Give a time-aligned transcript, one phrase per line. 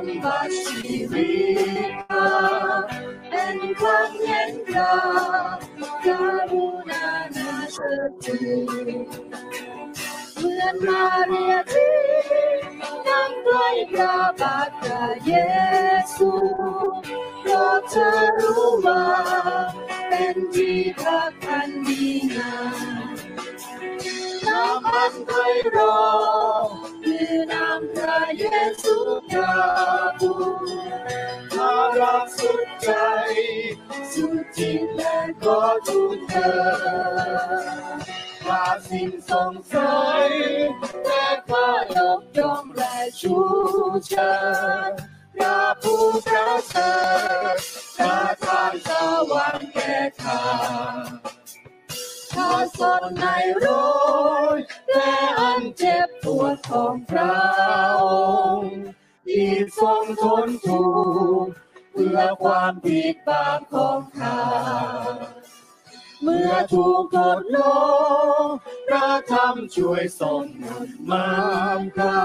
[0.00, 1.30] ความสมบัติชีวิ
[1.90, 2.28] ตเรา
[3.30, 4.96] เป็นความเห็นเรา
[6.06, 8.38] การุณานาเชิดชู
[10.36, 11.98] เหมือนมาเรียที่
[13.06, 15.32] นั่งใกล้พระบาทพระเย
[16.16, 16.32] ซู
[17.42, 19.04] เพราะเธอรู้ว่า
[20.08, 22.04] เป็นที่พักอันดี
[22.34, 22.54] งา
[23.08, 23.09] ม
[24.60, 25.30] น้ำอันไพ
[25.72, 26.66] เราะ
[27.04, 28.44] คือน้ำพระเย
[28.82, 28.96] ซู
[29.30, 29.54] พระ
[30.20, 30.72] บุตร
[31.56, 32.90] มารักสุดใจ
[34.12, 36.54] สุดจิตและก็ทุกเธอ
[38.44, 40.28] ข้าสิ้นสงสัย
[41.06, 43.36] และข้ายกย่องและชู
[44.06, 44.34] เชิ
[44.88, 44.90] ญ
[45.36, 46.92] พระผู้ประเสริ
[47.54, 47.56] ฐ
[47.98, 48.88] ประทานส
[49.30, 50.42] วรรค์แก่ข้า
[52.34, 53.24] ข้าสนใน
[53.58, 53.66] โร
[54.56, 54.58] ย
[54.92, 57.36] และอันเจ็บปวดของพระ
[58.02, 58.06] อ
[58.58, 58.78] งค์
[59.26, 60.86] ที่ทรงทนทุ
[61.42, 61.52] กข์
[61.92, 64.40] เพื่อความผิดบาปของข้า
[66.22, 67.58] เมื่อถูกทดล
[68.42, 68.44] ง
[68.86, 70.44] พระธรรมช่วยทรง
[71.10, 71.28] มา
[71.78, 72.22] มกา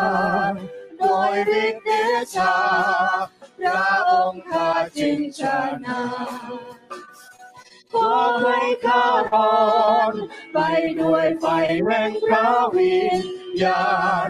[0.51, 0.53] ย
[0.99, 1.33] โดย
[1.63, 1.89] ฤทธิ์เด
[2.35, 2.55] ชา
[3.59, 5.41] พระองค์ข้าจึงช
[5.85, 6.01] นะ
[7.95, 9.57] ขอให้ข้ารอ
[10.11, 10.13] น
[10.53, 10.59] ไป
[11.01, 11.45] ด้วยไฟ
[11.85, 13.21] แห่งพระวิญ
[13.63, 13.85] ญา
[14.27, 14.29] ณ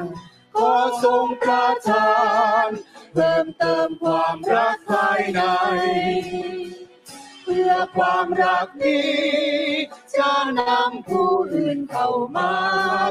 [0.56, 2.14] ขอทรงประทา
[2.66, 2.68] น
[3.14, 5.42] เพิ่มเติมความรักภายใน
[7.44, 9.20] เพื่อความรักนี้
[10.18, 12.54] จะนำผู้อื่นเข้ามา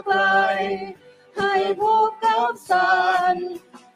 [0.06, 0.44] ใกล้
[1.38, 2.94] ให้พบกับสั
[3.34, 3.36] น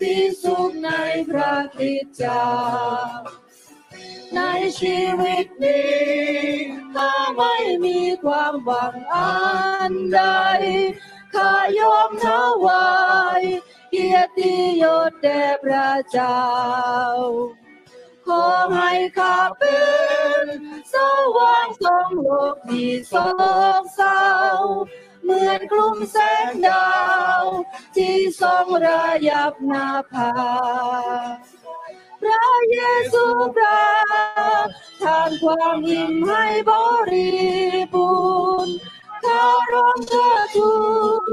[0.00, 0.90] ติสุขใน
[1.30, 2.48] พระคริสตเจ้า
[4.34, 4.40] ใน
[4.78, 5.98] ชีวิตนี้
[6.94, 9.32] ถ้าไม่มีความหวังอั
[9.90, 10.20] นใด
[11.34, 12.26] ข้ายอมถ
[12.64, 12.88] วา
[13.40, 13.42] ย
[13.90, 16.42] เกียรติยศแด่พระเจ้า
[18.26, 19.80] ขอให้ข้าเป็
[20.42, 20.44] น
[20.92, 20.94] ส
[21.36, 23.14] ว่างสองโลกที่โศ
[23.82, 24.22] กเศร้า
[25.22, 26.90] เหมือนกลุ่มแสงดา
[27.40, 27.42] ว
[27.96, 30.30] ที่ส่องระยับหน้าผา
[32.30, 32.80] ระเย
[33.12, 33.24] ซู
[33.56, 33.82] ประ
[35.02, 36.72] ทานความอิ่มให้บ
[37.10, 37.32] ริ
[37.94, 38.12] บู
[38.66, 38.74] รณ์
[39.24, 40.72] ข้าร้องเธอทู
[41.28, 41.32] ล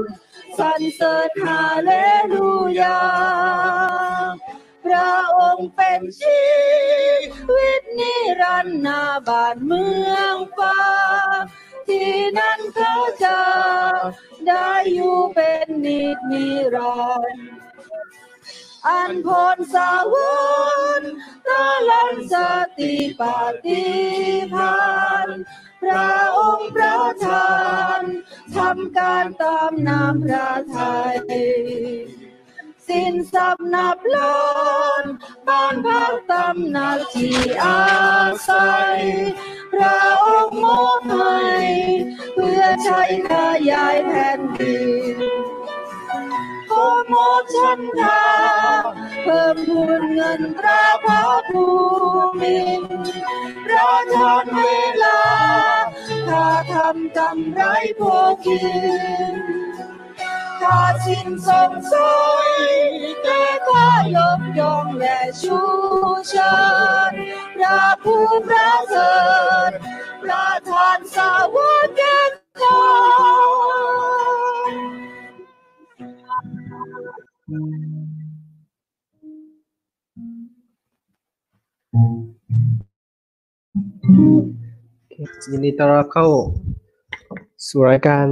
[0.58, 1.92] สรรเสริญฮาเล
[2.32, 3.00] ลูยา
[4.84, 6.42] พระองค์เป็นชี
[7.54, 10.80] วิตนิรันดร์นาบานเมืองฟ้า
[11.88, 13.40] ที่นั่นเขาจะ
[14.48, 17.04] ได้อยู่เป็นนิจนิรั
[17.34, 17.65] นดร์
[18.88, 20.34] อันพรสาวร
[21.00, 21.12] รค์
[21.48, 22.34] ตะลันส
[22.78, 23.22] ติป
[23.64, 23.84] ฏิ
[24.54, 24.78] พา
[25.26, 25.28] น
[25.82, 27.54] พระองค์ประทา
[28.00, 28.02] น
[28.56, 31.16] ทำการตามน้ำพระทัย
[32.88, 34.40] สิ้นสับนับล้า
[35.02, 35.04] น
[35.48, 37.84] บ้านพักตำหนักที่อา
[38.48, 39.00] ศัย
[39.72, 41.44] พระองค์มอบให้
[42.34, 43.32] เพื่อใช้ข
[43.70, 44.78] ยายแผ่นดิ
[45.16, 45.55] น
[47.08, 47.14] โม
[47.54, 48.22] ชันทา
[49.22, 51.66] เพิ่มพูนเงินตราพระภู
[52.40, 52.96] มินร์
[53.66, 54.62] ประทานเว
[55.04, 55.22] ลา
[56.28, 57.62] ถ้าทำกำไร
[58.00, 58.64] พวกกิ
[59.34, 59.36] น
[60.62, 62.14] ข้าสิ้นสงสั
[62.46, 62.50] ย
[63.22, 65.60] แต่ข้ายกยองและชู
[66.32, 66.56] ชิ
[67.10, 67.12] ญ
[67.58, 69.16] พระผู้ประเสริ
[69.68, 69.70] ฐ
[70.22, 72.18] ประทานสาวกแก่
[72.60, 72.82] ข้า
[77.48, 77.50] ยิ
[85.58, 86.26] นดีต้อนรับเข้า
[87.68, 88.26] สู่รายการ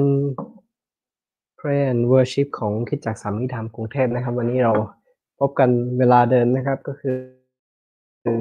[1.58, 4.72] Prayer and Worship ของคิดจากสามนิธรรมกรุงเทพนะครับ วันนี้เรา
[5.40, 7.18] พบกันเวลาเดิมนะครับก็คือ
[8.22, 8.38] คือ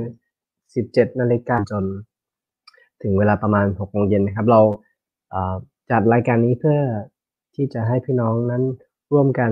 [0.59, 1.85] 17นาฬิกาจน
[3.01, 4.61] ถึงเวลาประมาณ6โมงเย็นนะครับ เรา
[5.91, 6.79] จัดรายการนี้เพื่อ
[7.55, 8.63] ที่จะให้พี่น้องนั้น
[9.13, 9.51] ร่วมกัน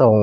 [0.00, 0.14] ส่ง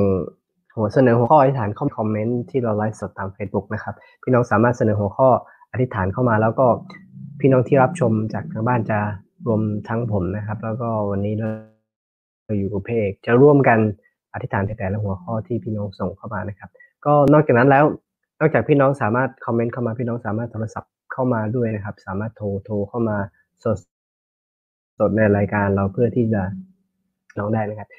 [0.76, 5.30] หัวเสนอหัวข้ออธิษฐานเข้าคอมเมนต์ที่เราไลฟ์สดตาม Facebook นะครับ พี่น้องสามารถเสนอหัวข้อ
[5.72, 6.66] อธิษฐานเข้ามา แล้วก็
[7.40, 9.00] พี่น้องที่รับชมจากทางบ้านจะ
[9.48, 13.80] รวมทั้งผมนะครับ แล้วก็วันนี้เราอยู่กับเพกจะร่วมกัน
[14.34, 16.70] อธิษฐานในแต่ละหัวข้อที่พี่น้องส่งเข้ามานะครับ
[17.06, 17.86] ก็นอกจากนั้นแล้ว
[18.40, 23.18] นอกจากพี่น้องสามารถคอมเมนต์เข้ามาพี่น้องสามารถโทรศัพท์เข้ามาด้วยนะครับ สามารถโทรโทรเข้ามา
[23.64, 23.78] สด
[25.00, 26.42] สดในรายการเราเพื่อที่จะ
[27.38, 27.90] น้องได้นะครับ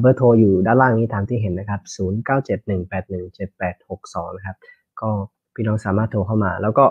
[0.00, 4.56] เบอร์โทรอยู่ด้านล่างนี้ตามที่เห็นนะครับ 0971817862 นะครับ
[5.00, 5.10] ก็
[5.54, 6.86] พี่น้องสามารถโทรเข้ามา แล้วก็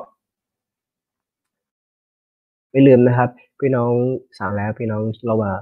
[2.71, 3.29] ไม่ลืมนะครับ
[3.59, 3.91] พี่น้อง
[4.39, 5.53] สั่งแล้วพี่น้องเราว่า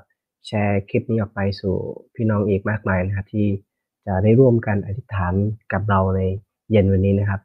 [0.47, 1.75] แชร์คลิปนี้ออกไปสู่
[2.15, 3.47] พี่น้องอีกมากมายนะครับ ที่
[4.05, 5.33] จะได้ร่วมกันอธิษฐาน
[5.73, 6.21] กับเราใน
[6.71, 7.41] เย็นวันนี้นะครับ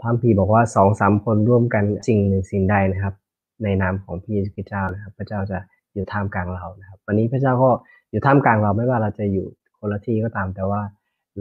[0.00, 3.14] พระคัมภีร์บอกว่าสองสามคนร่วมกันสิ่งหนึ่งสิ่งใดนะครับ
[3.62, 5.58] ในนามของพระเยซูคริสต์เจ้านะครับ พระเจ้าจะ
[5.92, 7.70] อยู่ท่ามกลางเรานะครับ วันนี้พระเจ้าก็
[8.10, 9.46] อยู่ท่ามกลางเราไม่ว่าเราจะอยู่
[9.78, 10.80] คนละที่ก็ตาม แต่ว่า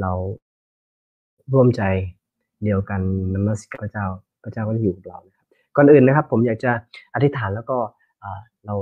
[0.02, 0.12] เรา
[1.54, 1.84] ร่วมใจ
[2.64, 3.02] เดียวกัน
[3.34, 4.06] นมัสการพระเจ้า
[4.44, 5.46] พระเจ้าก็อยู่กับเรานะครับ
[5.76, 6.72] ก่อนอื่นนะครับ ผมอยากจะ
[7.14, 7.78] อธิษฐานแล้วก็
[8.66, 8.76] เรา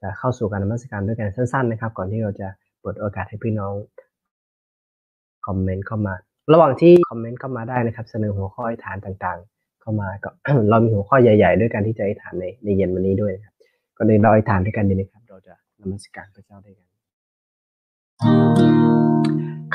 [0.00, 2.48] จะเข้าสู่การนมัสการด้วยกันสั้น ๆ นะครับ ก่อนที่เราจะ
[2.80, 3.74] เปิดโอกาสให้พี่น้อง
[5.46, 6.14] คอมเมนต์เข้ามา
[6.52, 10.30] ระหว่างที่คอมเมนต์เข้ามาได้นะครับ เสนอหัวข้ออธิษฐานต่างๆ เข้ามาก็
[10.70, 13.54] เรามีหัวข้อใหญ่ ๆ ด้วยกันที่จะอธิษฐานในในเย็นวันนี้ด้วยนะครับ
[13.96, 15.21] ก่อนอื่นเราอธิษฐานด้วยกันดีนะครับ
[15.82, 16.88] นมัสการพระเจ้าด้วยกัน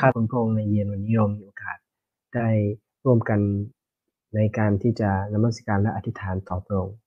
[0.00, 1.78] ข้าพระองค์ในเย็นวันนี้เรามีโอกาส
[2.34, 2.48] ได้
[3.04, 3.40] ร่วมกัน
[4.34, 6.98] ในการที่จะนมัสการและอธิษฐานต่อพระองค์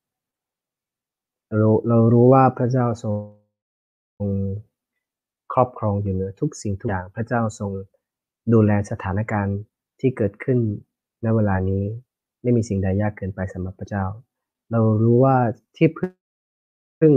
[1.57, 3.15] เราเรารู้ว่าพระเจ้าทรง
[5.53, 7.71] ครอบครองอยู่เหนือทุกสิ่งทุกอย่างพระเจ้าทรง
[8.53, 9.57] ดูแลสถานการณ์
[9.99, 10.59] ที่เกิดขึ้น
[11.25, 11.83] ณเวลานี้
[12.41, 14.05] ไม่มีสิ่งใดยากเกินไปสำหรับพระเจ้า
[14.71, 15.37] เรารู้ว่า
[15.77, 15.87] ที่
[16.99, 17.13] พึ่ง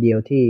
[0.00, 0.44] เดียวที่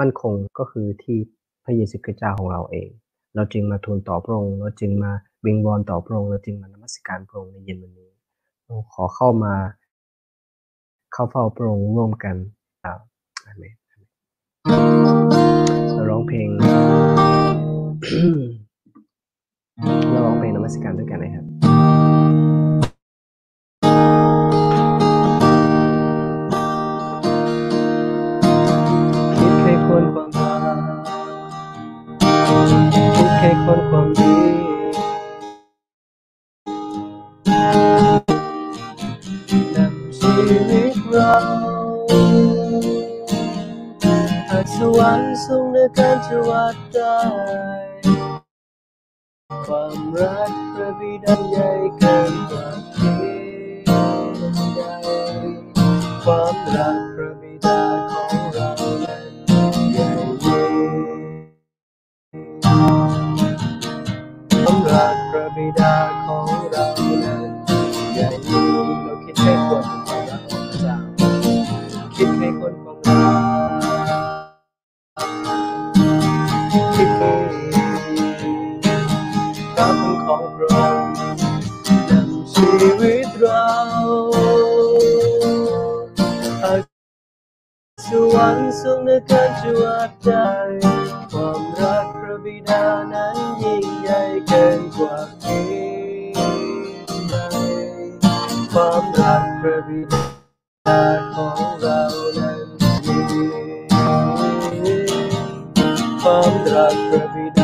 [0.00, 1.18] มั่นคงก็คือที่
[1.64, 2.88] พระเยซูคริสต์เจ้าของเราเอง
[3.34, 5.12] เราจึงมาทูลต่อพระองค์ เราจึงมา
[5.44, 8.10] วิงวอนต่อพระองค์ เราจึงมานมัสการพระองค์ในเย็นวันนี้
[8.64, 9.54] เราขอเข้ามา
[11.12, 12.36] เข้าเฝ้าพระองค์ร่วมกัน
[12.84, 13.76] อาเมน
[15.94, 16.48] เราร้องเพลง
[20.10, 21.44] เราร้องเพลงนมัสการด้วยกันนะครับ
[33.44, 34.34] คิดแค่คนความดี
[39.76, 40.34] นำชี
[40.68, 41.34] วิตเรา
[44.50, 47.18] อาจสวรรค์สูงในการจะวัดได้
[49.66, 53.90] ความรักพระบิดาใหญ่เกินกว่าเพีย
[54.52, 54.80] งใด
[56.24, 57.03] ความรัก
[65.64, 65.96] บิดา
[66.26, 66.86] ของเรา
[67.24, 67.42] นั้น
[68.14, 68.64] ใหญ่ยิ่ง
[69.02, 70.96] เราคิดให้คนความรักของพระเจ้า
[72.16, 73.24] คิดให้คนความรั
[73.70, 73.80] ก
[76.94, 77.32] คิดให้
[79.78, 79.96] รับ
[80.26, 81.14] ของพระองค์
[82.10, 82.70] นำชี
[83.00, 83.68] วิตเรา
[86.64, 86.74] อา
[88.06, 90.48] สวรรค์สูงในการจวดได้
[91.32, 92.84] ความรักพระบิดา
[93.14, 93.43] นั้น
[95.00, 95.58] ว่าเพี
[96.34, 96.38] ย
[97.18, 97.34] งใด
[98.72, 101.00] ความรักพระบิดา
[101.34, 102.00] ของเรา
[102.38, 102.66] นั้น
[103.06, 103.28] ยิ่ง
[106.20, 107.60] ความรักพระบิด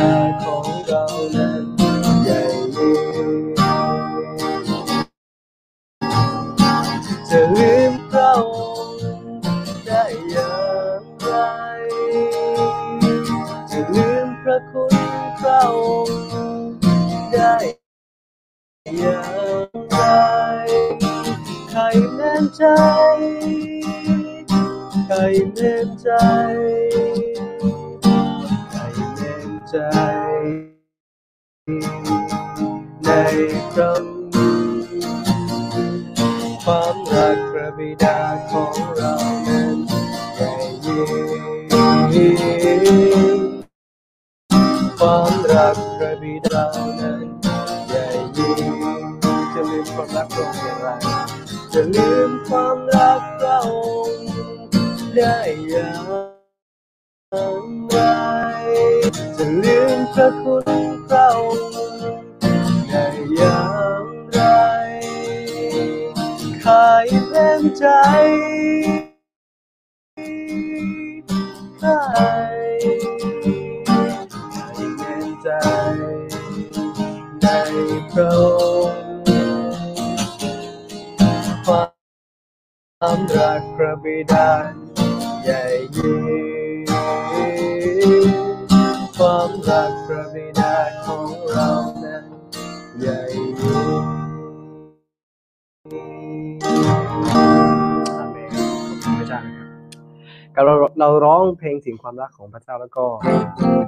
[101.61, 103.05] เพลงถึงความรักของพระเจ้าแล้วก็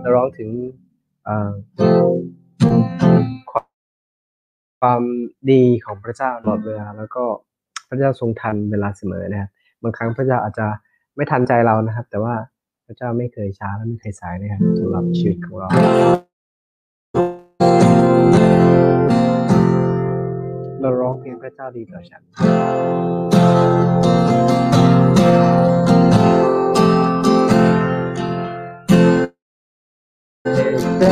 [0.04, 0.50] จะร้องถึง
[4.82, 5.02] ความ
[5.52, 7.24] ดีของพระเจ้าตลอดเวลาแล้วก็
[7.90, 9.50] พระเจ้าทรงทันเวลาเสมอนะครับ
[9.84, 10.68] บางครั้งพระเจ้าอาจจะ
[11.16, 12.36] ไม่ทันใจเรานะครับ แต่ว่า
[12.86, 15.70] พระเจ้าไม่เคยช้าและไม่เคยสายนะครับสำหรับชีวิตของเรา
[20.82, 22.22] เราร้องเพลงพระเจ้าดีต่อฉัน
[30.46, 31.06] เหตุใด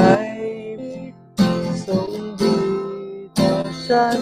[1.86, 2.56] ทรงดี
[3.38, 3.54] ต่อ
[3.86, 4.22] ฉัน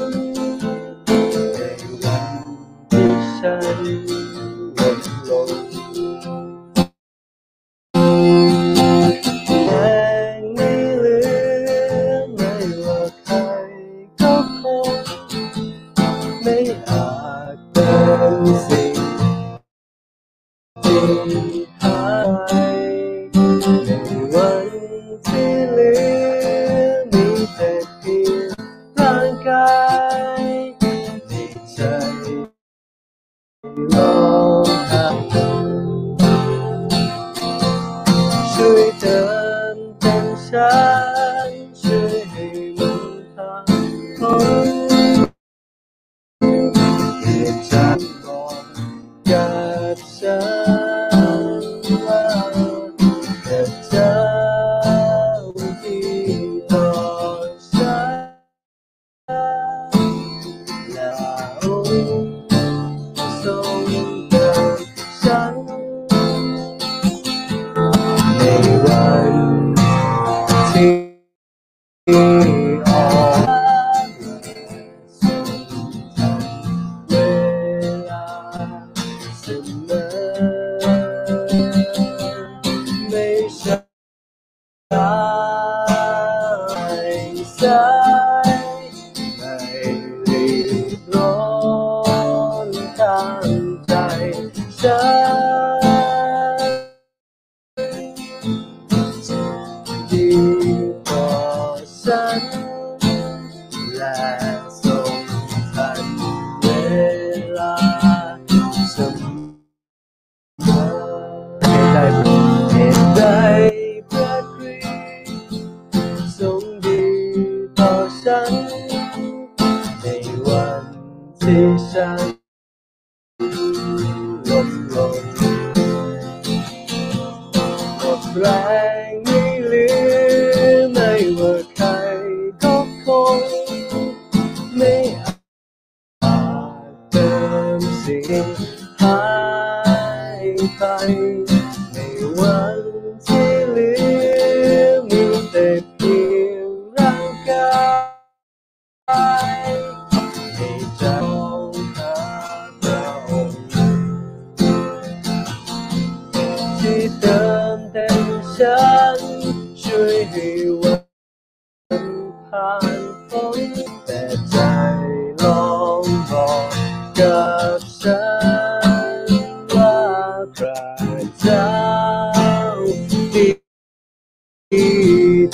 [1.05, 1.59] ใน
[2.03, 2.25] วัน
[2.91, 3.53] ที่ฉั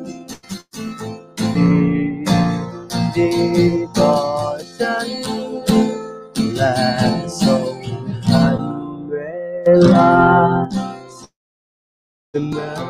[3.16, 4.16] ดีดีต่อ
[4.78, 5.10] ฉัน
[6.56, 6.76] และ
[7.42, 7.78] ส่ง
[8.26, 8.46] ให้
[9.10, 9.14] เว
[9.94, 10.14] ลา
[12.30, 12.85] เสมอ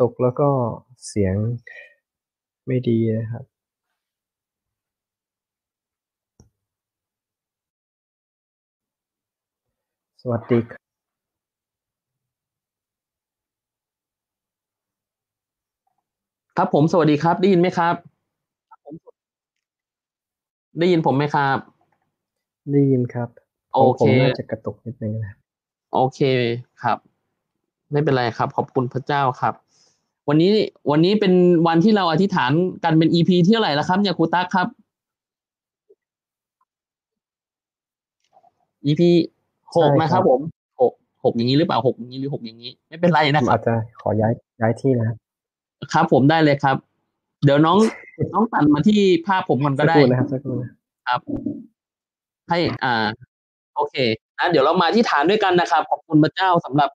[0.00, 0.48] ตกแล้วก็
[1.06, 1.36] เสียง
[2.66, 3.44] ไม่ดีนะครับ
[10.22, 10.86] สวัสดีครับ
[16.56, 17.94] ครับผมสวัสดีครับ ได้ยินไหมครับ
[20.78, 21.58] ได้ยินผมไหมครับ
[22.72, 23.28] ได้ยินครับ
[23.74, 25.32] โอเคน่าจะกระตุกนิดนึงนะ
[25.94, 26.20] โอเค
[26.82, 26.98] ครับ
[27.92, 29.54] ไม่เป็นไรครับ ขอบคุณพระเจ้าครับ
[30.34, 30.50] นี้
[30.90, 31.32] วันนี้เป็น
[31.66, 32.52] วันที่เราอธิษฐาน
[32.84, 34.66] กันเป็นอีพีที่เท่าไหร่แล้วครับเนี่ยครูตั๊กครับ
[38.84, 39.10] อีพี
[39.76, 40.40] หกใช่นะคครัรับบผม
[40.80, 40.92] หก
[41.24, 45.16] หกอย่างนี้หรือเปล่าหกอย่างนี้หรือหกอย่างนี้ ไม่เป็นไรผนะมครัอาบจจะขอย้ายย้ายที่นะครับ
[45.92, 46.76] ครับ ผมได้เลยครับ
[47.44, 47.78] เดี๋ยวน้อง
[48.34, 50.70] น้องตัดมาที่ภาพผมก่อนก็สักได้ครู่นะครับสักครู่นะ
[51.08, 51.20] ครับ
[52.48, 53.06] ให้อ่า
[53.76, 53.96] โอเค
[54.38, 56.90] นะเดี๋ยวเรามาที่ฐานด้วยกันนะครับ ขอบคุณพระเจ้าสำหรับ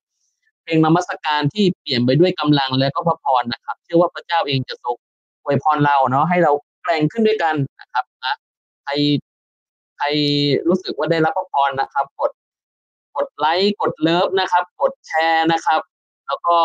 [0.63, 4.95] เพลงนมัสการที่เปลี่ยนไปด้วยกำลังและก็พระพรนะครับ เชื่อว่าพระเจ้าเองจะทรง
[5.43, 6.51] อวยพรเราเนาะให้เรา
[6.83, 8.33] แกร่งขึ้นด้วยกันนะครับนะ
[8.83, 8.91] ใคร
[9.97, 10.05] ใคร
[10.67, 12.31] รู้สึกว่าได้รับพระพรนะครับ กด
[13.15, 15.81] กดไลค์กดเลิฟนะครับ กดแชร์นะครับ
[16.27, 16.57] แล้วก็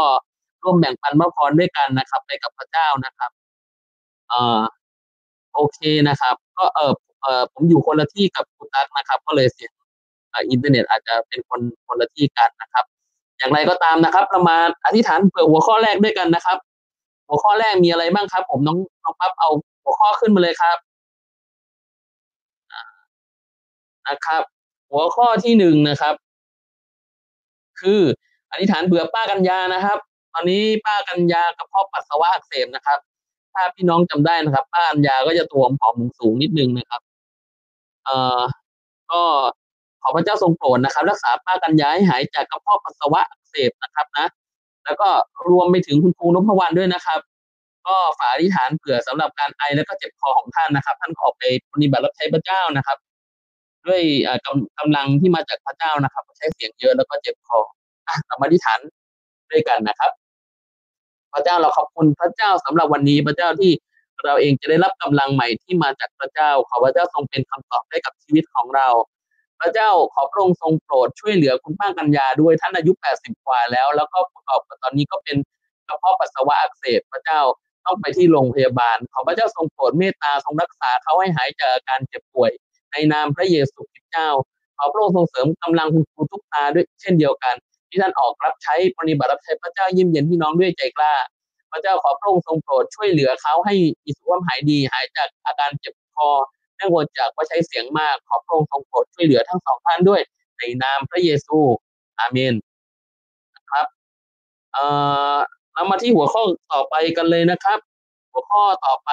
[0.62, 3.30] ร่วมแบ่งปันพระพรด้วยกันนะครับ ไปกับพระเจ้านะครับ
[4.28, 4.60] เอ่อ
[5.54, 9.72] โอเคนะครับ ก็เออเออผมอยู่คนละที่กับคุณตั๊กนะครับ ก็เลยเสียง
[10.30, 12.84] เอ่ออินเทอร์เน็ตอาจจะเป็นคนคนละที่กันนะครับ
[13.38, 16.58] อย่างไรก็ตามนะครับเรามาอธิษฐานเผื่อหัวข้อแรกด้วยกันนะครับ
[17.26, 19.48] หัวข้อแรกมีอะไรบ้างครับ ผมน้องน้องปั๊บเอา
[19.82, 20.78] หัวข้อขึ้นมาเลยครับ
[24.08, 24.42] นะครับ
[24.90, 26.14] หัวข้อที่หนึ่งนะครับ
[27.80, 28.00] คือ
[28.50, 29.98] อธิษฐานเบื่อป้ากัญญานะครับ
[30.32, 32.98] ตอนนี้ป้ากัญญากระเพาะปัสสาวะอักเสบนะครับ
[33.52, 37.00] ถ้าพี่น้องจำได้นะครับ ป้ากัญญาก็จะตัวผอมสูงนิดนึงนะครับ
[38.04, 38.40] เอ่อ
[39.10, 39.22] ก็
[40.06, 44.26] อพระเจ้าทรงโปรดนะครับ รักษาป้ากัญญาให้หายจากกระเพาะปัสสาวะอักเสบนะครับนะ
[44.84, 45.08] แล้วก็
[45.48, 47.20] รวมไปถึงคุณครูนพวรรณด้วยนะครับ
[47.86, 52.98] ก็ฝากอธิษฐานเผื่อสำหรับการไอแล้วก็เจ็บคอของท่านนะครับ ท่านก็ออกไปปฏิบัติรับใช้พระเจ้านะครับ
[53.86, 54.02] ด้วย
[54.44, 57.60] กำกำลังที่มาจากพระเจ้านะครับ ใช้เสียงเยอะแล้วก็เจ็บคอ
[58.08, 58.78] อะเรามาอธิษฐาน
[59.50, 60.10] ด้วยกันนะครับ
[61.32, 63.72] พระเจ้าเราขอบคุณพระเจ้าสำหรับวันนี้พระเจ้าที่
[64.24, 68.88] เราเองจะได้รับกำลังใหม่ที่มาจากพระเจ้าขอพระเจ้าทรงเป็นคำตอบให้กับชีวิตของเรา
[69.60, 75.36] พระเจ้าขอพระองค์ทรงโปรดช่วยเหลือคุณป้ากัญญาด้วยท่านอายุ 80 กว่าแล้ว แล้วก็ประกอบกับตอนนี้ก็เป็น
[75.88, 77.40] กระเพาะปัสสาวะอักเสบพระเจ้า
[77.86, 82.50] ต้องไปที่โรงพยาบาล ขอพระเจ้าทรงโปรดเมตตาทรงรักษาเขาให้หายจากอาการเจ็บป่วย
[82.92, 84.28] ในนามพระเยซูคริสต์เจ้า
[84.78, 87.54] ขอพระองค์ทรงเสริมกำลังคุณครูทุกตาด้วยเช่นเดียวกัน
[87.90, 91.14] ที่ท่านออกรับใช้ปฏิบัติรับใช้พระเจ้ายิ้มเย็นพี่น้องด้วยใจกล้า
[91.72, 96.28] พระเจ้าขอพระองค์ทรงโปรดช่วยเหลือเขาให้มีสุขภาพหายดีหายจากอาการเจ็บคอ
[96.76, 100.20] เนื่องจากว่าใช้เสียงมากขอพระองค์ทรงโปรดช่วยเหลือทั้งสองท่านด้วย
[100.58, 101.58] ในนามพระเยซู
[102.18, 102.54] อาเมน
[103.56, 103.86] นะครับ
[104.72, 104.84] เอ่
[105.34, 105.36] อ
[105.72, 107.78] เรามาที่หัวข้อต่อไปกันเลยนะครับ
[108.30, 109.10] หัวข้อต่อไป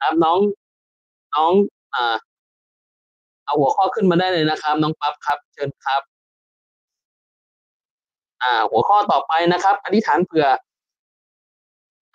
[0.00, 0.38] ครับน้อง
[1.34, 1.52] น้อง
[1.94, 2.16] อ่า
[3.44, 6.02] เอาหัวข้อขึ้นมาได้เลยนะครับ น้องปั๊บครับ เชิญครับ
[8.42, 10.46] อ่า หัวข้อต่อไปนะครับ อธิษฐานเผื่อ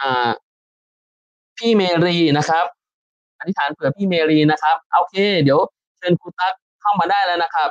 [0.01, 0.29] อ่า
[1.57, 2.65] พี่เมรีนะครับ
[3.39, 5.59] อธิษฐานเผื่อพี่เมรีนะครับโอเค เดี๋ยว
[5.97, 7.69] เชิญครูตั๊กเข้ามาได้แล้วนะครับ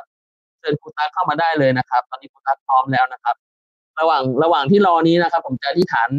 [0.60, 3.34] เชิญครูตั๊กเข้ามาได้เลยนะครับ ตอนนี้ครูตั๊กพร้อมแล้วนะครับ
[4.00, 6.10] ระหว่างระหว่างที่รอนี้นะครับ ผมจะอธิษฐาน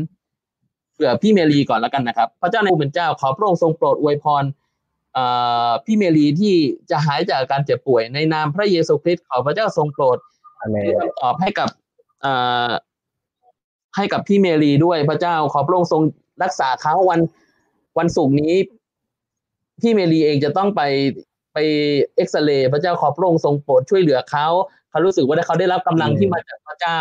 [0.93, 4.43] เผื่อพี่เมรีก่อนแล้วกันนะครับ พระเจ้าในผู้เป็นเจ้าขอพระองค์ทรงโปรดอวยพร
[5.13, 5.25] เอ่
[5.67, 6.53] อพี่เมรีที่
[6.91, 10.17] จะหายจากการเจ็บป่วยในนามพระเยซูคริสต์ขอพระเจ้าทรงโปรด
[10.59, 11.69] อาเมนที่คำตอบให้กับ
[12.21, 12.33] เอ่
[12.69, 12.71] อ
[13.95, 16.01] ให้กับพี่เมรีด้วยพระเจ้าขอพระองค์ทรง
[16.43, 17.19] รักษาเขาวัน
[17.97, 18.53] วันศุกร์นี้
[19.81, 20.81] พี่เมรีเองจะต้องไป
[21.53, 21.57] ไป
[22.15, 24.47] เอ็กซเรย์พระเจ้าขอพระองค์ทรงโปรดช่วยเหลือเขา
[24.89, 26.99] เขารู้สึกว่าเขาได้รับกำลังที่มาจากพระเจ้า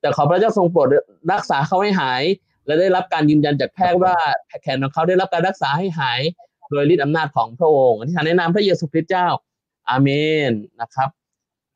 [0.00, 0.88] แต่ขอพระเจ้าทรงโปรด
[1.32, 2.22] รักษาเขาให้หาย
[2.66, 4.14] และได้รับการยืนยันจากแพทย์ว่า
[4.62, 6.20] แขนของเขาได้รับการรักษาให้หาย
[6.70, 9.26] โดยฤทธิอำนาจของพระองค์อธิษฐานในนามพระเยซูคริสต์เจ้า
[9.88, 10.08] อาเม
[10.50, 11.08] นนะครับ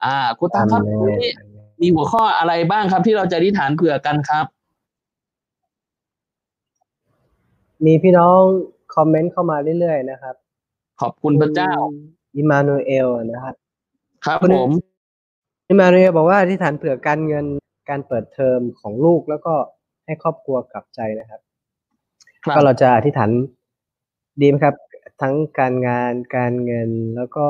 [0.05, 4.47] อ่าคุณตาครับอาวันเมนี้นมีหัวข้ออะไรบ้างครับที่เราจะอธิษฐานเผื่อกันครับ
[7.85, 8.41] มีพี่น้อง
[8.95, 10.35] คอมเมนต์เข้ามาเรื่อยๆนะครับ
[11.03, 11.97] ขอบคุณพระเจ้าคุณ
[12.37, 13.55] อิมานูเอลนะครับ
[14.27, 14.71] ครับคุณผม
[15.69, 17.47] อิมานูเอลบอกว่าอธิษฐานเผื่อการเงิน
[17.91, 19.55] การเปิดเทอมของลูกแล้วก็
[20.07, 21.41] ให้ครอบครัวกลับใจนะครับ
[22.45, 23.31] ครับ ก็เราจะอธิษฐาน
[24.41, 24.75] ดีไหมครับ
[25.23, 27.45] ทั้งการงานการเงินแล้วก็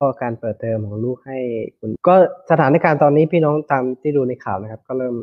[0.00, 1.38] ก็การเปิดเทอมของลูกให้
[1.78, 2.14] คุณ ก็
[2.50, 5.16] สถานการณ์ตอนนี้พี่น้องตามที่ดูในข่าวนะครับ ก็เริ่ม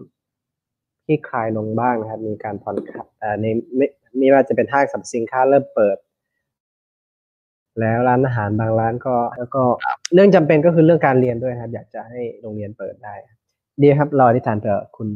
[1.06, 5.98] คลี่คลายลงบ้างนะครับ มีการผ่อนคลายเอ่อในไม่ไม่ว่าจะเป็นห้างสรรพสินค้าเริ่มเปิด
[7.80, 9.64] แล้วร้านอาหารบางร้านก็แล้วก็
[10.14, 13.14] เรื่องจำเป็นก็คือเรื่องการเรียนด้วยครับ อยากจะให้โรงเรียนเปิดได้
[13.82, 15.08] ดีครับรออธิษฐานเผื่อคุณ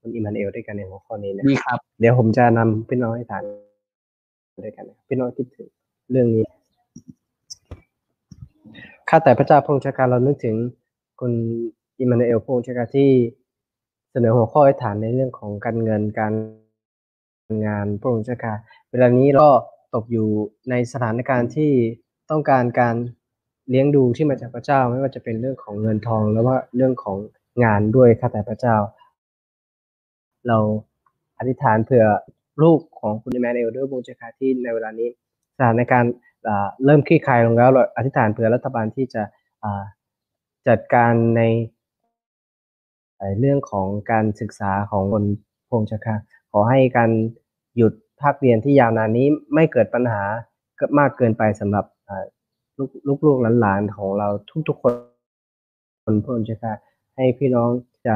[0.00, 3.42] คุณอิมมานูเอลด้วยกันในหัวข้อนี้นะดีครับ เดี๋ยวผมจะนำพี่น้องให้ทาน
[4.64, 5.68] ด้วยกันนะครับพี่น้องคิดถึง
[6.10, 6.44] เรื่องนี้
[9.08, 10.56] ข้าแต่พระเจ้าพระองค์ชาการเรานึกถึง
[11.20, 11.32] คุณ
[12.00, 13.10] อิมมานูเอลพระองค์ชาการที่
[14.12, 16.34] เสนอหัวข้อให้ฐานในเรื่องของการเงินการ
[17.66, 18.56] งานพระองค์ชาการ
[18.90, 19.50] เวลานี้เราก็
[19.94, 20.28] ตกอยู่
[20.70, 21.72] ในสถานการณ์ที่
[22.30, 22.96] ต้องการการ
[23.70, 27.18] เลี้ยงดูที่มาจากพระเจ้า ไม่ว่าจะเป็นเรื่องของเงินทอง แล้วว่าเรื่องของ
[27.64, 28.76] งานด้วยข้าแต่พระเจ้า
[30.48, 30.58] เรา
[31.38, 32.06] อธิษฐานเผื่อ
[32.62, 35.08] ลูกของคุณแมนเอลด้วยบูชาที่ในเวลานี้
[35.56, 36.12] สถานการณ์
[36.84, 39.22] เริ่มคลี่คลายลงแล้วเราอธิษฐานเผื่อรัฐบาลที่จะ
[40.68, 41.42] จัดการใน
[43.38, 45.24] เรื่องของการศึกษาของคน
[45.68, 46.14] พงชคา
[46.52, 47.10] ขอให้การ
[47.76, 50.22] หยุด ภาคเรียนที่ยาวนานนี้ไม่เกิดปัญหา
[50.80, 51.84] กิดมากเกินไปสำหรับ
[52.78, 52.90] ลูก
[53.26, 54.28] ลูกหลานๆของเรา
[54.68, 54.92] ทุกๆคน
[56.04, 56.72] คนพงชคา
[57.16, 57.70] ให้พี่น้อง
[58.06, 58.14] จะ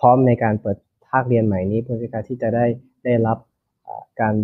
[0.00, 1.96] พร้อมในการเปิดภาคเรียนใหม่นี้เพื่อ
[2.28, 2.66] ที่จะได้
[3.04, 3.38] ได้รับ
[4.20, 4.34] การ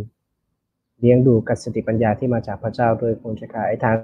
[1.00, 3.96] เลี้ยงดูกับสติปัญญาที่มาจากพระเจ้าโดยพงศ์ชกาไอ้ทาง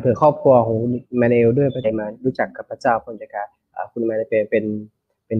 [0.00, 0.76] เผื่อครอบครัวของ
[1.18, 3.42] แมนเอลด้วยไปมารู้จักกับพระเจ้าพงศ์ชกา
[3.74, 4.64] อ่าคุณแมนเป็นเป็น
[5.26, 5.38] เป็น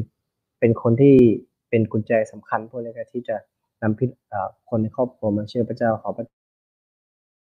[0.58, 1.16] เป็นคนที่
[1.70, 3.36] เป็นกุญแจสำคัญพวกนี้ที่จะ
[3.82, 6.26] นำพี่อ่าคนในครอบครัวมาเชื่อพระเจ้าขอพระ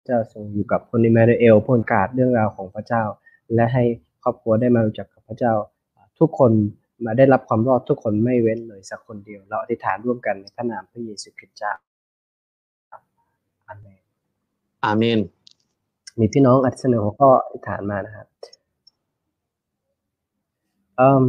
[0.06, 3.02] เจ้าทรงอยู่กับคนในแมนเอลพลกาดเรื่องราวของพระเจ้า
[3.54, 3.84] และให้
[4.22, 5.52] ครอบครัวได้มารู้จักกับพระเจ้า
[6.18, 6.52] ทุกคน
[7.04, 11.72] มาได้รับความรอดทุกคนไม่เว้นเลยสักคนเดียว เราอธิษฐานร่วมกันในพระนามพระเยซูคริสต์เจ้า
[13.68, 14.00] อาเมน
[14.84, 15.18] อาเมน
[16.18, 18.26] มีพี่น้องอธิษฐานหัวข้ออธิษฐานมานะครับ
[21.00, 21.24] อืม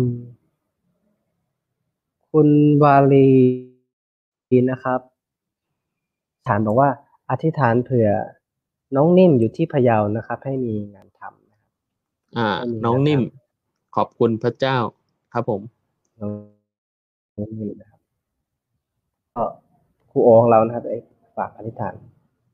[2.31, 2.49] คุณ
[2.83, 3.29] วาลี
[4.71, 4.99] นะครับ
[6.47, 6.89] ฐานบอกว่า
[7.29, 8.09] อธิษฐานเผื่อ
[8.95, 11.71] น้องนิ่มอยู่ที่พะเยานะครับ ให้มีงานทำนะครับ
[12.37, 13.21] อ่าไม่มีน้องนะครับนิ่ม
[13.95, 14.77] ขอบคุณพระเจ้า
[15.33, 15.61] ครับผม
[16.19, 16.31] น้อง
[17.59, 17.99] นิ่มนะครับ
[19.35, 19.43] ก็
[20.11, 20.97] ครูโอของเรานะครับไอ้
[21.37, 21.93] ฝากอธิษฐาน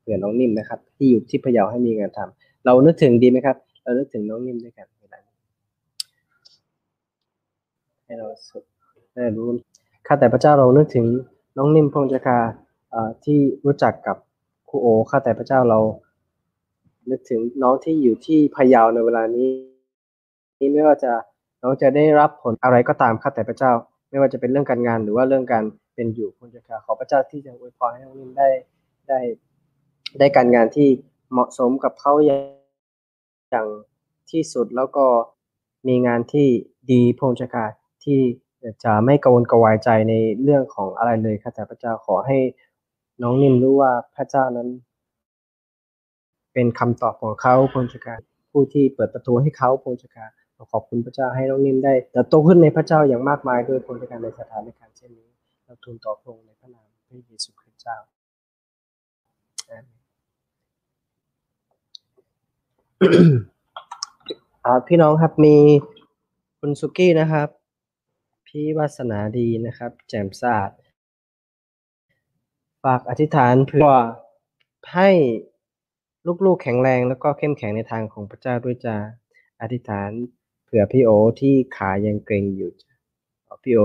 [0.00, 5.34] เผื่อน้องนิ่มนะครับ ที่อยู่ที่พะเยาให้มีงานทำเรานึกถึงดีไหมครับ เรานึกถึงน้องนิ่มด้วยกันเวลานี้
[8.04, 8.62] ให้เราสุด
[9.14, 9.46] ได้รู้
[10.06, 11.06] ข้าแต่พระเจ้าเรานึกถึง
[11.56, 12.38] น้องนิ่มพงศ์จกา
[13.24, 14.16] ที่รู้จักกับ
[14.68, 15.78] ครูโอข้าแต่พระเจ้าเรา
[17.10, 19.48] นึกถึงน้องที่อยู่ที่พะเยาในเวลานี้
[20.60, 21.12] นี้ไม่ว่าจะ
[21.62, 23.72] น้องจะได้รับผลอะไรก็ตามข้าแต่พระเจ้า
[24.10, 25.64] ไม่ว่าจะเป็นเรื่องการงานหรือว่าเรื่องการ
[25.94, 28.48] เป็นอยู่พงศ์จกาขอพระเจ้าที่จะอวยพรให้น้องนิ่มได้
[29.08, 29.18] ได้
[30.18, 30.88] ได้การงานที่
[31.32, 32.38] เหมาะสมกับเขาอย่า
[33.54, 33.66] งาง
[34.30, 35.06] ที่สุดแล้วก็
[35.88, 36.48] มีงานที่
[36.90, 37.64] ดีพงศ์จกา
[38.04, 38.20] ที่
[38.84, 42.38] จะไม่กังวลกระวายใจในเรื่องของอะไรเลยข้าแต่พระเจ้าขอให้
[43.22, 44.68] น้องนิ่มรู้ว่าพระเจ้านั้น
[46.52, 55.28] เป็นคำตอบของเขาพงศการผู้ที่เปิดประตูให้เขาพงศกาเราขอบคุณพระเจ้าให้น้องนิ่มได้เติบโตขึ้นในพระเจ้าอย่างมากมายด้วยพงศการในสถานการณ์เช่นนี้
[55.64, 57.96] เราทูลต่อพระองค์ในพระนามพระเยซูคริสต์เจ้า
[64.88, 65.56] พี่น้องครับมี
[66.60, 67.48] คุณสุกี้นะครับ
[68.58, 70.70] พี่วาสนาดีนะครับ แจ่มสะอาด
[72.84, 73.88] ฝากอธิษฐานเพื่อ
[74.94, 75.10] ให้
[76.44, 78.96] ลูกๆแข็งแรงแล้วก็เข้มแข็งในทางของพระเจ้าด้วยจ้า
[79.62, 80.10] อธิษฐาน
[80.64, 82.70] เผื่อพี่โอที่ขายังเกร็งอยู่
[83.62, 83.80] พี่โอ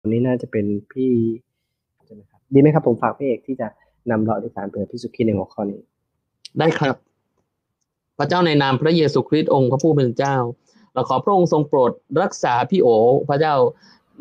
[0.00, 1.12] คนนี้น่าจะเป็นพี่
[2.04, 3.68] ใช่ไหมครับดีไหมครับ ผมฝากพี่เอกที่จะ
[4.10, 5.80] นำเราอธิษฐานเผื่อพี่สุกี้ในหัวข้อนี้
[6.58, 6.96] ได้ครับ
[8.18, 10.36] พระเจ้าในนามพระเยซูคริสต์องค์พระผู้เป็นเจ้า
[10.94, 12.88] เราขอพระองค์ทรงโปรดรักษาพี่โอ
[13.28, 13.54] พระเจ้า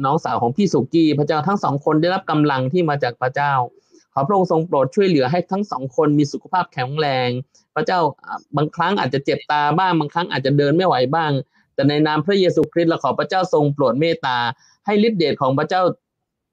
[0.05, 3.53] น้องสาวของพี่สุกี้ พระเจ้าทั้งสองคนได้รับกำลังที่มาจากพระเจ้า
[4.13, 7.29] ขอพระองค์ทรงโปรดช่วยเหลือให้ทั้งสองคนมีสุขภาพแข็งแรง
[7.75, 7.99] พระเจ้า
[8.55, 11.31] บางครั้งอาจจะเจ็บตาบ้างบางครั้งอาจจะเดินไม่ไหวบ้าง
[11.75, 14.38] แต่ในนามพระเยซูคริสต์เราขอพระเจ้าทรงโปรดเมตตา
[14.86, 15.81] ให้ฤทธิเดชของพระเจ้า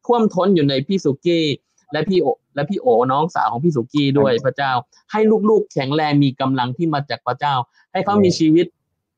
[0.07, 1.45] ท่วมท้นอยู่ในพี่สุกี้
[1.93, 4.73] และพี่โอและพี่โอน้องสาวของพี่สุกี้ด้วยพระเจ้า
[5.13, 7.55] ให้ลูกๆแข็งแรงมีกำลังที่มาจากพระเจ้า
[7.93, 8.67] ให้เขามีชีวิต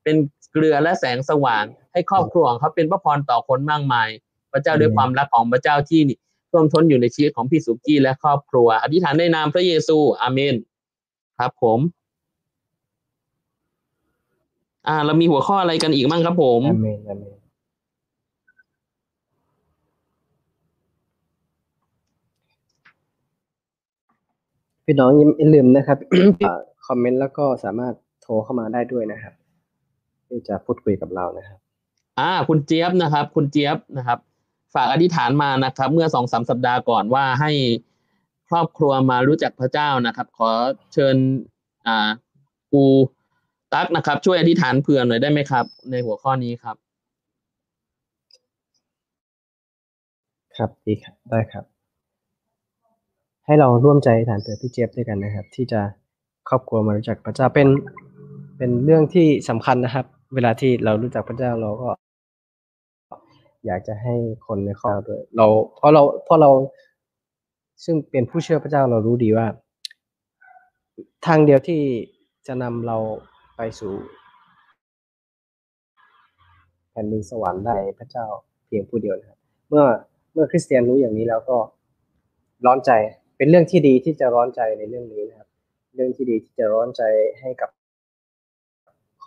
[0.03, 0.17] เป็น
[0.53, 4.09] เกลือและแสงสว่างให้ครอบครัวของเขาเป็นพระพรต่อคนมากมาย
[4.53, 6.19] พระเจ้าด้วยความรักของพระเจ้าที่นี่
[6.51, 10.55] ท่วมท้นอยู่ในชีวิตของพี่สุกี้และครอบครัว อธิษฐานในนามพระเยซู อาเมน
[11.39, 11.79] ครับผม
[14.87, 17.35] อ่า เรามีหัวข้ออะไรกันอีกบ้างครับผมอาเมนอาเมน
[24.85, 25.99] พี่น้องอย่าลืมนะครับ
[26.45, 29.35] อ่าคอมเมนต์แล้วก็สามารถโทรเข้ามาได้ด้วยนะครับ
[30.31, 31.59] ที่จะพูดคุยกับเรานะครับ
[32.19, 34.19] อ่า คุณเจี๊ยบนะครับ คุณเจี๊ยบนะครับ
[34.75, 37.53] ฝากอธิษฐานมานะครับ เมื่อสองสามสัปดาห์ก่อนว่าให้
[38.49, 40.51] ครอบครัวมารู้จักพระเจ้านะครับ ขอ
[40.93, 41.17] เชิญ
[41.87, 42.11] อ่า
[42.73, 42.85] กู
[43.73, 46.77] ตั๊กนะครับ ช่วยอธิษฐานเผื่อหน่อยได้ไหมครับ ในหัวข้อนี้ครับ
[50.57, 51.65] ครับดีครับได้ครับ
[53.45, 55.81] ให้เราร่วมใจอธิษฐานเผื่อพี่เจี๊ยบด้วยกันนะครับ ที่จะ
[56.49, 57.69] ครอบครัวมารู้จักพระเจ้าเป็น
[58.57, 61.91] เป็นเรื่องที่สำคัญนะครับ เวลาที่เรารู้จักพระเจ้าเราก็
[63.67, 64.15] อยากจะให้
[64.47, 66.51] คนในครอบครัวด้วยเราเพราะเราเพราะเรา
[67.85, 69.47] ซึ่งเป็นผู้เชื่อพระเจ้าเรารู้ดีว่า
[71.27, 71.81] ทางเดียวที่
[72.47, 72.97] จะนำเรา
[73.57, 73.93] ไปสู่
[76.91, 78.27] แผ่นดินสวรรค์ได้พระเจ้า
[78.67, 79.39] เพียงผู้เดียวนะครับ
[79.69, 79.85] เมื่อ
[80.33, 81.59] เมื่อคริสเตียนรู้อย่างนี้แล้วก็
[82.67, 82.91] ร้อนใจ
[83.37, 85.49] เป็นเรื่องที่ดีที่จะร้อนใจในเรื่องนี้นะครับ
[85.95, 87.03] เรื่องที่ดีที่จะร้อนใจ
[87.41, 87.71] ให้กับ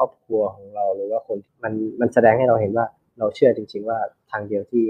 [0.04, 2.86] รอบครัวของเราหรือว่าคนมันมันแสดงให้เราเห็นว่า
[3.20, 4.00] เราเชื่อจริง ๆ ว่า
[4.32, 4.86] ทางเดียวที่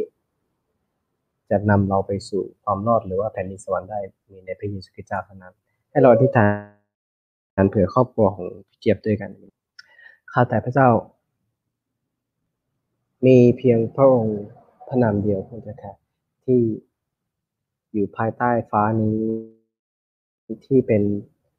[1.50, 4.00] จะนำเราไปสู่ความรอดหรือว่าแผ่นดินสวรรค์ได้
[4.32, 5.54] มีในพระเยซูคริสต์เจ้าเท่านั้น
[5.92, 6.48] ให้เราอธิษฐา
[7.64, 9.32] นเผื่อครอบครัวของพี่เจี๊ยบด้วยกัน
[10.32, 10.90] ข้าแต่พระเจ้า
[13.26, 14.42] มีเพียงพระองค์
[14.88, 15.94] พระนามเดียวพระเจ้าค่ะ
[16.44, 16.60] ที่
[17.94, 19.20] อยู่ภายใต้ฟ้านี้
[20.66, 21.04] ที่เป็น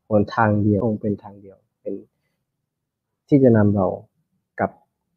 [0.09, 1.95] หนทางเดียวองค์เป็นทางเดียว เป็น
[3.35, 3.87] ที่จะนำเรา
[4.59, 4.73] กลับ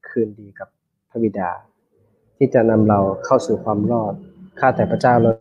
[0.09, 0.69] คืนดีกับ
[1.09, 1.49] พระบิดา
[2.37, 4.13] ที่จะนำเราเข้าสู่ความรอด
[4.59, 5.31] ข้าแต่พระเจ้าเรา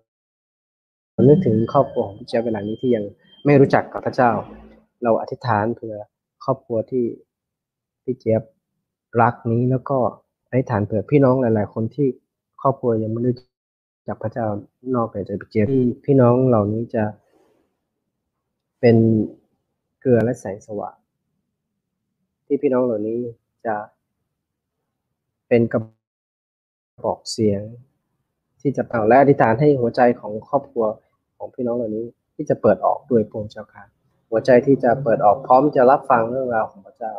[1.12, 3.04] เรานึกถึงครอบครัวของพี่เจี๊ยบเวลานี้ที่ยัง
[3.44, 4.30] ไม่รู้จักกับพระเจ้า
[5.02, 5.94] เราอธิษฐานเพื่อ
[6.44, 7.04] ครอบครัวที่
[8.04, 8.42] พี่เจี๊ยบ
[9.20, 9.98] รักนี้แล้วก็
[10.48, 12.08] อธิษฐานเผื่อพี่น้องหลาย ๆ คนที่
[12.60, 13.36] ครอบครัวยังไม่รู้
[14.08, 14.46] จักพระเจ้า
[14.96, 17.04] นอกจากพี่เจี๊ยบที่พี่น้องเหล่านี้จะ
[18.80, 18.96] เป็น
[20.00, 20.96] เกลือและแสงสว่าง
[22.46, 23.20] ที่พี่น้องเหล่านี้
[23.66, 23.76] จะ
[25.48, 25.80] เป็นกระ
[27.04, 27.62] บอกเสียง
[28.60, 30.84] ที่จะเป่าและอธิษฐานให้หัวใจของครอบครัว
[31.36, 33.84] ของพี่น้องเหล่านี้ ที่จะเปิดออกด้วยพระองค์เจ้าค่ะ
[34.30, 37.14] หัวใจที่จะเปิดออกพร้อมจะรับฟังเรื่องราวของพระเจ้า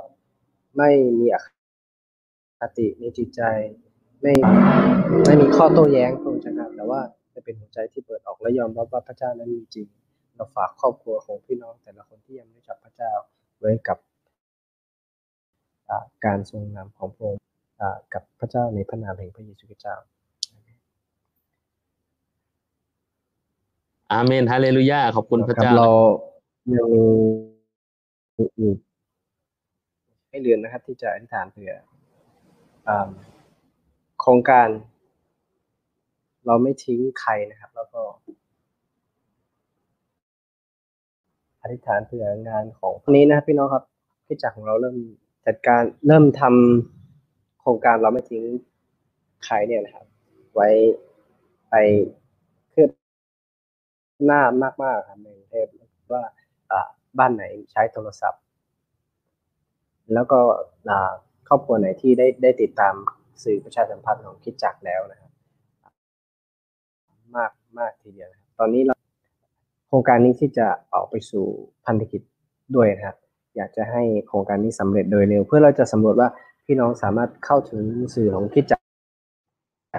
[0.77, 1.37] ไม่มีอ
[2.59, 3.41] คติในจิตใจ
[4.21, 4.33] ไม่
[5.25, 7.01] ไม่มีข้อโต้แย้งพระเจ้าค่ะแต่ว่า
[7.33, 9.87] จะเป็นหัวใจที่เปิดออกและยอมรับว่าพระเจ้านั้นมีจริง
[10.35, 13.11] เราฝากครอบครัวของพี่น้องแต่ละคนที่ยังไม่รู้จักพระเจ้า
[13.59, 13.97] ไว้กับ
[16.25, 17.41] การทรงนำของพระองค์
[17.81, 19.95] อ่ากับพระเจ้าในพระนามแห่งพระเยซูคริสต์เจ้า
[24.11, 25.89] อาเมนฮาเลลูยาขอบคุณพระครับเจ้าเรา
[26.75, 26.87] ยัง
[28.57, 28.71] อยู่
[30.29, 31.73] ให้เรือนนะครับ ที่จะอธิษฐานเผื่อ
[32.87, 33.07] อ่า
[34.21, 34.67] โครงการ
[36.45, 38.01] เราไม่ทิ้งใครนะครับ แล้วก็
[41.61, 43.83] อธิษฐานเผื่องานของวันนี้นะครับพี่น้องครับ
[44.25, 44.95] ที่จักรของเราเริ่ม
[45.47, 48.43] จัดการเริ่มทำโครงการเราไม่ทิ้ง
[49.45, 50.05] ใครเนี่ยนะครับ
[50.55, 50.69] ไว้
[51.69, 51.73] ไป
[52.73, 52.89] คืบ
[54.25, 54.41] หน้า
[54.83, 55.67] มากๆครับในกรุงเทพ
[56.13, 56.23] ว่า
[57.17, 58.41] บ้านไหนใช้โทรศัพท์
[60.13, 60.39] แล้วก็
[61.47, 62.95] ครอบครัวไหนที่ได้ได้ติดตาม
[63.43, 65.31] สื่อประชาสัมพันธ์ของคิดจักแล้วนะครับ
[67.35, 68.95] มากมากทีเดียวนะครับ ตอนนี้เรา
[69.87, 71.45] โครงการนี้ที่จะออกไปสู่
[71.85, 72.21] พันธกิจ
[72.75, 73.17] ด้วยนะครับ
[73.57, 76.29] อยากจะให้โครงการนี้สำเร็จโดยเร็ว เพื่อเราจะสำรวจว่า
[76.65, 77.83] พี่น้องสามารถเข้าถึง
[78.15, 78.77] สื่อของคิดจั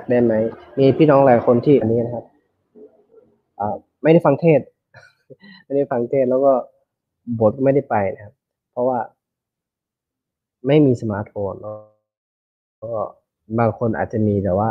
[0.00, 0.34] กได้ไหม
[0.78, 2.24] มีพี่น้องหลายคนที่อันนี้นะครับ
[4.02, 4.60] ไม่ได้ฟังเทศ
[5.64, 6.52] ไม่ได้ฟังเทศแล้วก็
[7.40, 8.34] บทไม่ได้ไปนะครับ
[8.70, 8.98] เพราะว่า
[10.66, 11.76] ไม่มีสมาร์ทโฟนแล้ว
[12.82, 12.92] ก็
[13.58, 14.68] บางคนอาจจะมีแต่ว่า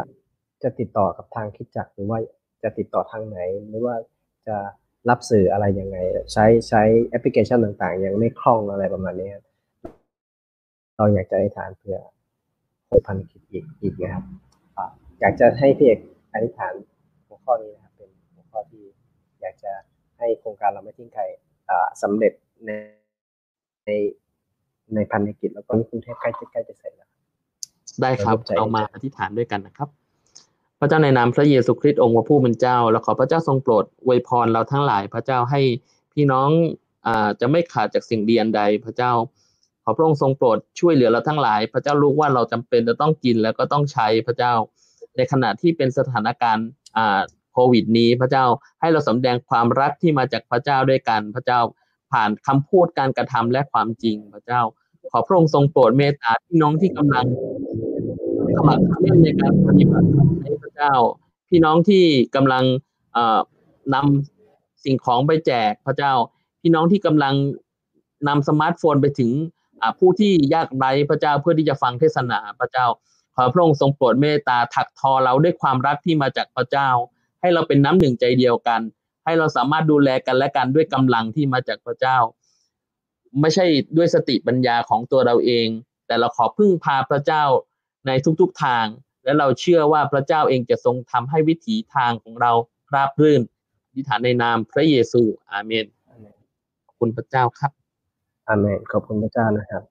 [0.64, 2.20] จะติดต่อกับทางคิดจักหรือว่า
[2.64, 3.96] จะติดต่อทางไหน หรือว่า
[4.48, 4.58] จะ
[5.10, 5.98] รับสื่ออะไรยังไง
[6.34, 9.44] ใช้ใช้แอปพลิเคชันต่างๆ ยังไม่คล่องอะไรประมาณนี้ครับ
[10.98, 11.98] เราอยากจะอธิษฐานเพื่อ
[12.92, 14.24] หกพันคิดอีกอีกนะครับ
[14.78, 14.86] อ่า
[15.20, 16.00] อยากจะให้พี่เอก
[16.34, 16.74] อธิษฐาน
[17.28, 18.84] หัวข้อนี้นะครับ เป็นหัวข้อที่
[19.42, 19.72] อยากจะ
[20.18, 21.24] ให้โครงการเราไม่ทิ้งใคร
[21.70, 22.34] อ่าสำเร็จ
[22.66, 22.72] ใน
[23.86, 23.92] ใน
[24.96, 27.10] ในพันธกิจแล้วก็กรุงเทพใกล้จะใกล้จะเสร็จแล้ว
[28.02, 29.90] ได้ครับใจเรามาอธิษฐานด้วยกันนะครับ
[30.80, 35.62] พระเจ้าในนามพระเยซูคริสต์องค์พระผู้เป็นเจ้าและขอพระเจ้าทรงโปรดอวยพรเราทั้งหลาย พระเจ้าให้
[36.14, 36.50] พี่น้อง
[37.06, 39.12] อ่าจะไม่ขาดจากสิ่งดีอันใด พระเจ้า
[39.84, 44.54] ขอพระองค์ทรงโปรดช่วยเหลือเราทั้งหลาย พระเจ้ารู้ว่าเราจำเป็นจะต้องกินแล้วก็ต้องใช้พระเจ้า
[45.18, 47.20] ในขณะที่เป็นสถานการณ์อ่า
[47.54, 48.46] โควิด นี้ พระเจ้า
[48.80, 51.60] ให้เราสำแดงความรักที่มาจากพระเจ้าด้วยกันพระเจ้า
[52.12, 54.62] ผ่านคำพูดการกระทำและความจริงพระเจ้า
[55.12, 57.26] ขอพระองค์ทรงโปรดเมตตาพี่น้องที่กำลัง
[58.58, 60.94] สมัครเข้าร่วมในการปฏิบัติรับใช้พระเจ้า
[61.50, 62.04] พี่น้องที่
[62.36, 62.64] กำลัง
[63.14, 63.40] เอ่อ
[63.94, 66.14] นำสิ่งของไปแจกพระเจ้า
[66.62, 67.34] พี่น้องที่กำลัง
[68.28, 69.32] นำสมาร์ทโฟนไปถึง
[70.00, 72.86] ผู้ที่ยากไร้พระเจ้าเพื่อที่จะฟังเทศนาพระเจ้า
[73.36, 76.90] ขอพระองค์ทรงโปรดเมตตาถักทอเราด้วยความรักที่มาจากพระเจ้า
[77.42, 78.82] ให้เราเป็นน้ำหนึ่งใจเดียวกัน
[79.26, 82.18] ให้เราสามารถดูแลกันและกันด้วยกำลังที่มาจากพระเจ้า
[83.42, 83.66] ไม่ใช่
[83.98, 85.68] ด้วยสติปัญญาของตัวเราเอง
[86.08, 87.44] แต่เราขอพึ่งพาพระเจ้า
[88.06, 88.86] ในทุกๆทาง
[89.24, 92.52] และเราเชื่อว่าพระเจ้าเองจะทรงทำให้วิถีทางของเรา
[92.94, 93.42] ราบรื่น
[93.88, 95.86] อธิษฐานในนามพระเยซู อาเมน
[96.86, 97.72] ขอบคุณพระเจ้าครับ
[98.48, 99.84] อาเมนขอบคุณพระเจ้านะครับ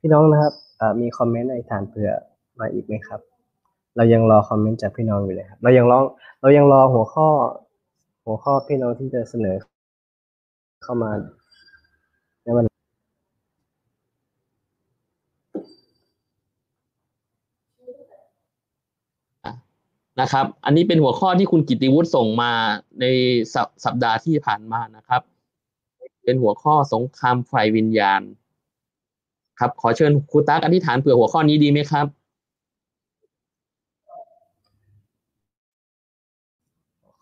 [0.00, 2.10] พี่น้องนะครับอ่อมีคอมเมนต์ในฐานเผื่อ
[2.58, 3.20] มาอีกไหมครับ
[3.96, 5.98] เรายังรอคอมเมนต์จากพี่น้องอยู่เลยครับ เรายังรอ
[6.40, 7.28] เรายังรอหัวข้อ
[8.24, 9.56] หัวข้อพี่น้องที่จะเสนอ
[10.84, 11.10] เข้ามา
[12.42, 12.64] ในวัน
[20.20, 22.52] นะครับ อันนี้เป็นหัวข้อที่คุณกิติวุฒิส่งมา
[23.00, 23.04] ใน
[23.54, 25.22] สัปสัปดาห์ที่ผ่านมานะครับ
[26.24, 28.20] เป็นหัวข้อสงครามไฟวิญญาณ
[29.58, 32.06] ครับ ขอเชิญครูตั๊กอธิษฐานเผื่อหัวข้อนี้ดีไหมครับ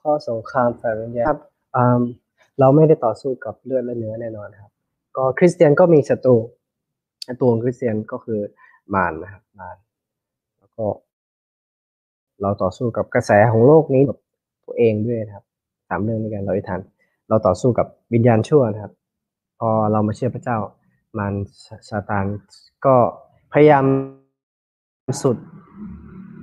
[0.02, 1.40] ข้อสงครามฝ่ายวิญญาณครับ
[1.76, 2.00] อืม
[2.60, 4.70] เราไม่ได้ต่อสู้กับเลือดและเนื้อแน่นอนครับ
[5.16, 6.36] ก็คริสเตียนก็มีศัตรู
[7.26, 8.40] ศัตรูของคริสเตียนก็คือ
[8.94, 9.76] มารนะครับมาร
[10.58, 10.86] แล้วก็
[12.42, 14.16] เราต่อสู้กับกระแสของโลกนี้กับ
[14.66, 15.44] ตัวเองด้วยนะครับ
[15.88, 16.80] สามเรื่องด้วยกันเราอธิษฐาน
[17.28, 18.92] เราต่อสู้กับวิญญาณชั่วนะครับ
[19.58, 20.58] พอเรามาเชื่อพระเจ้า
[21.18, 21.34] มัน
[21.88, 22.26] ซาตาน
[22.86, 22.94] ก็
[23.52, 23.84] พยายาม
[25.22, 25.36] สุด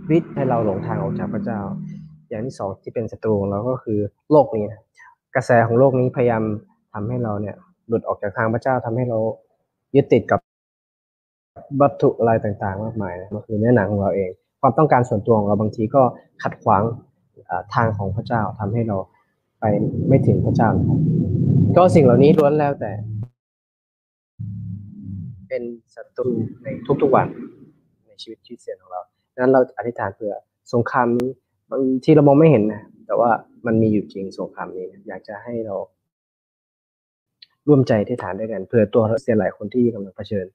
[0.09, 1.59] วิทย์ให้เราหลงทางออกจากพระเจ้า
[2.29, 3.99] อย่างที่สองที่เป็นศัตรูของเราก็คือ
[4.31, 4.81] โลกนี้นะ
[5.35, 6.43] กระแสของโลกนี้พยายาม
[6.93, 7.55] ทำให้เราเนี่ย
[7.87, 9.17] หลุดออกจากทางพระเจ้าทำให้เรา
[9.95, 10.39] ยึดติดกับ
[11.81, 14.31] วัตถุอะไรต่างๆ มากมายนะมันคือเนื้อหนังของเราเอง
[14.65, 16.01] ความต้องการส่วนตัวของเราบางทีก็
[16.43, 16.83] ขัดขวาง
[17.73, 18.97] ทางของพระเจ้าทำให้เรา
[19.59, 19.63] ไป
[20.07, 20.99] ไม่ถึงพระเจ้านะครับ
[21.75, 22.91] ก็สิ่งเหล่านี้ล้วนแล้วแต่
[25.47, 25.63] เป็น
[25.95, 26.29] ศัตรู
[26.63, 26.67] ใน
[27.01, 27.27] ทุกๆวัน
[28.05, 29.01] ในชีวิตคริสเตียนของเรา
[29.33, 30.33] ดังนั้นเราอธิษฐานเผื่อ
[30.73, 31.29] สงครามนี้
[31.71, 33.29] บางทีเรามองไม่เห็นนะแต่ว่า
[33.65, 35.75] มันมีอยู่จริงสงครามนี้ อยากจะให้เรา
[37.67, 40.45] ร่วมใจอธิษฐานด้วยกันเผื่อตัวคริสเตียนหลายคนที่กำลังเผชิญ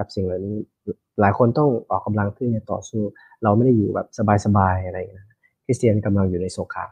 [0.00, 0.56] กับสิ่งเหล่านี้
[1.20, 3.02] หลายคนต้องออกกำลังเพื่อจะต่อสู้
[3.42, 4.06] เราไม่ได้อยู่แบบ
[4.44, 6.88] สบายๆอะไรอย่างเงี้ยนะคริสเตียนกำลังอยู่ในสงคราม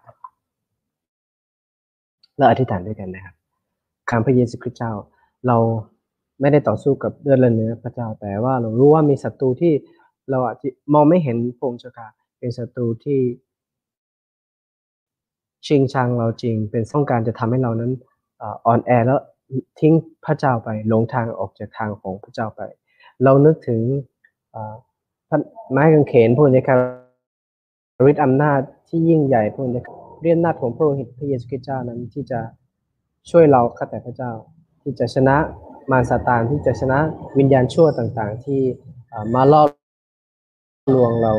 [2.38, 3.34] เราอธิษฐานด้วยกันนะครับ
[4.10, 4.92] คำพระเยซูคริสต์เจ้า
[5.46, 5.56] เรา
[6.40, 9.72] ไม่ได้ต่อสู้กับเลือดและเนื้อพระเจ้าแต่ว่าเรารู้ว่ามีศัตรูที่
[10.30, 13.20] เราอาจจะมองไม่เห็นพงค์เจ้าค่ะเป็นศัตรูที่
[15.66, 17.92] ชิงชังเราจริง เป็นต้องการจะทำให้เรานั้น
[18.66, 19.20] อ่อนแอแล้ว
[19.80, 19.94] ทิ้ง
[20.24, 22.62] พระเจ้าไปหลงทางออกจากทางของพระเจ้าไป
[23.24, 23.80] เรานึกถึง
[25.28, 25.38] พระ
[25.70, 26.78] ไม้กางเขนพระองค์นะครับ
[28.10, 32.40] ฤทธิ์อำนาจที่ยิ่งใหญ่พระองค์นะครับเรียนนาจของพระองค์พระเยซูคริสต์เจ้านั้นที่จะ
[33.30, 34.32] ช่วยเราข้าแต่พระเจ้า
[34.82, 35.36] ที่จะชนะ
[35.90, 36.98] มารซาตานที่จะชนะ
[37.38, 38.60] วิญญาณชั่วต่างๆ ที่
[39.34, 39.62] มาล่อ
[40.94, 41.32] ลวงเรา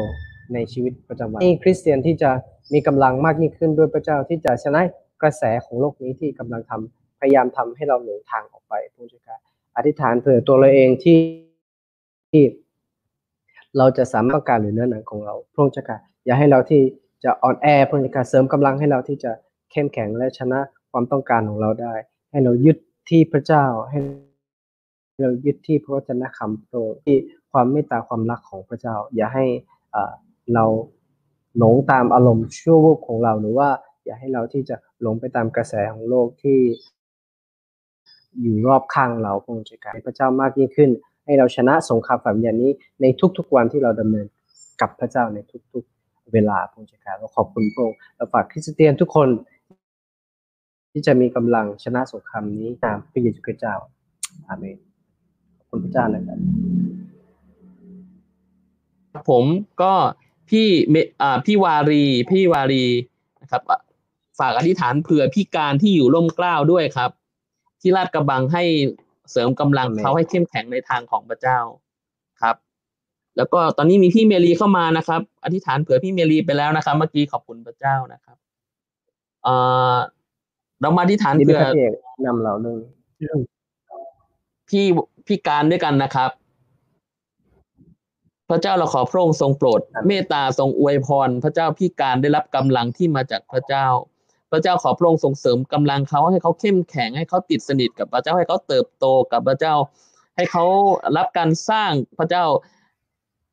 [0.53, 2.31] ในชีวิตประจำวันนี่คริสเตียนที่จะ
[2.73, 4.81] มีกำลังมากยิ่งขึ้นด้วยพระเจ้าที่จะชนะ
[5.21, 9.37] กระแสของโลกนี้ที่กำลังทำพยายามทำให้เราหลงทางออกไปพระเจ้า
[9.75, 11.17] อธิษฐานเผื่อตัวเราเองที่
[12.31, 12.43] ที่
[13.77, 16.81] เราจะสามารถการหรือเนื้อหนังของเรา พระองค์เจ้าค่ะอย่าให้เราที่
[17.23, 19.31] จะอ่อนแอพระองค์เจ้าค่ะเสริมกำลังให้เราที่จะ
[19.71, 20.59] เข้มแข็งและชนะ
[20.91, 21.93] ความต้องการของเราได้
[22.31, 22.77] ให้เรายึด
[23.09, 23.99] ที่พระเจ้าให้
[25.21, 27.17] เรายึดที่พระวจนะคำพระองค์ที่
[27.51, 29.45] ความเมตตาความรักของพระเจ้า อย่าให้
[29.91, 30.13] เอ่อ
[30.53, 30.65] เรา
[31.57, 33.69] หลงตามอารมณ์ชั่ววูบของเราหรือว่า
[34.05, 36.59] อย่าให้เราที่จะหลงไปตามกระแสของโลกที่
[38.41, 40.89] อยู่รอบข้างเราพระองค์เจ้าค่ะให้พระเจ้ามากยิ่งขึ้น
[41.29, 43.05] ให้เราชนะสงครามฝ่ายวิญญาณนี้ใน
[43.37, 44.25] ทุกๆวันที่เราดำเนิน
[44.81, 45.37] กับพระเจ้าใน
[45.73, 49.27] ทุกๆ เวลาพระองค์เจ้าค่ะเราขอบคุณพระองค์เราฝากคริสเตียนทุกคน
[50.91, 53.75] ที่จะมีกำลังชนะสงครามนี้ตามพระเยซูคริสต์เจ้า
[54.47, 54.77] อาเมน
[55.57, 56.39] ขอบคุณพระเจ้านะครับ
[59.13, 59.45] ครับผม
[59.81, 59.93] ก็
[60.49, 62.85] พี่เมอ่าพี่วารีพี่วารี
[63.41, 63.61] นะครับ
[64.39, 67.11] ฝากอธิษฐานเผื่อพี่การที่อยู่ร่มเกล้าด้วยครับ
[67.81, 68.63] ที่ลาดกระบังให้
[69.31, 71.59] เสริมกำลังอาเมนเขาให้เข้มแข็งในทางของพระเจ้า
[72.41, 72.55] ครับ
[73.37, 78.37] แล้วก็ตอนนี้มีพี่เมลีเข้ามานะครับ อธิษฐานเผื่อพี่เมลีไปแล้วนะครับ เมื่อกี้ขอบคุณพระเจ้านะครับ
[79.43, 79.53] เอ่
[79.95, 79.97] อ
[80.81, 81.93] เรามาอธิษฐานนี่เป็นเผื่อพระเอก
[82.25, 82.77] นำเราเรื่อง
[83.19, 83.39] เรื่อง
[84.69, 84.85] พี่
[85.27, 86.31] พี่การด้วยกันนะครับ
[88.49, 93.85] พระเจ้าเราขอพระองค์ทรงโปรด เมตตาทรงอวยพร พระเจ้าพี่การได้รับกำลังที่มาจากพระเจ้า
[94.51, 99.73] พระเจ้าขอพระองค์ทรงเสริมกำลังเขาให้เขาเข้มแข็งให้เขาติดสนิทกับพระเจ้าให้เขาเติบโตกับพระเจ้า
[100.35, 100.65] ให้เขา
[101.17, 102.43] รับการสร้างพระเจ้า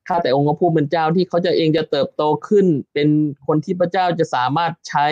[0.08, 3.08] ข้าแต่องค์พระผู้เป็นเจ้าที่เขาจะเองจะเติบโตขึ้น เป็น
[3.46, 5.06] คนที่พระเจ้าจะสามารถใช้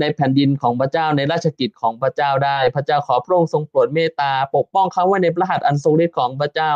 [0.00, 6.72] ในแผ่นดินของพระเจ้าในราชกิจของพระเจ้าได้ พระเจ้าขอพระองค์ทรงโปรดเมตตา ปกป้องเขาไว้ในพระหัตถ์อันทรงฤทธิ์ของพระเจ้า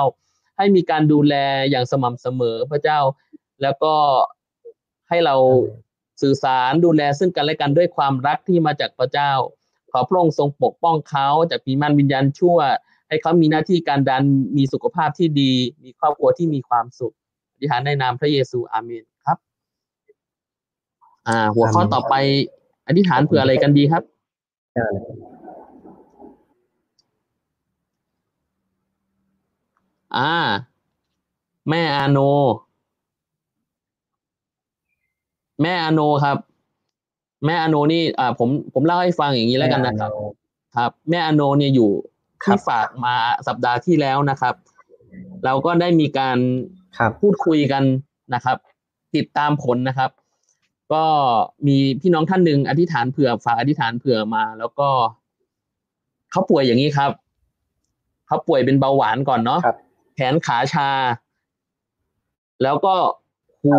[0.59, 1.35] ให้มีการดูแล
[1.71, 2.99] อย่างสม่ำเสมอพระเจ้า
[3.62, 3.95] แล้วก็
[5.09, 5.37] ให้เรา
[6.23, 9.33] สื่อสารดูแลซึ่งกันและกันด้วยความรักที่มาจากพระเจ้า
[9.93, 12.59] ขอพระองค์ทรงปกป้องเขาจากปีมันวิญญาณชั่ว
[13.09, 14.25] ให้เขามีหน้าที่การดัน
[14.57, 15.53] มีสุขภาพที่ดี
[15.85, 17.14] มีครอบครัวที่มีความสุข
[17.53, 19.39] อธิษฐานในนามพระเยซูอาเมนครับ
[21.29, 22.14] อ่า หัวข้อต่อไป
[22.87, 24.03] อธิษฐานเผื่ออะไรกันดีครับ
[30.16, 30.33] อ่า
[31.68, 32.18] แม่อาโน
[35.63, 36.39] แม่อาโนครับ
[37.47, 40.11] แม่อาโนนี่อ่าผมผมเล่าให้ฟังอย่างนี้แล้วกันนะครับ
[40.77, 41.91] ครับ แม่อาโนเนี่ยอยู่
[42.45, 43.15] ครัที่บฝากมา
[43.49, 44.55] สัปดาห์ที่แล้วนะครับ
[45.45, 46.39] เราก็ได้มีการ
[46.99, 47.85] ครับพูดคุยกัน
[48.35, 48.57] นะครับ
[49.17, 50.11] ติดตามผลนะครับ
[50.93, 51.05] ก็
[51.67, 54.89] มีพี่น้องท่านหนึ่งอธิษฐานเผื่อฝากอธิษฐานเผื่อมา แล้วก็
[56.31, 57.11] เขาป่วยอย่างนี้ครับ
[58.27, 59.77] เขาป่วยเป็นเบาหวานก่อนเนาะครับ
[60.15, 60.91] แขนขาชา
[62.63, 62.95] แล้วก็
[63.63, 63.77] หู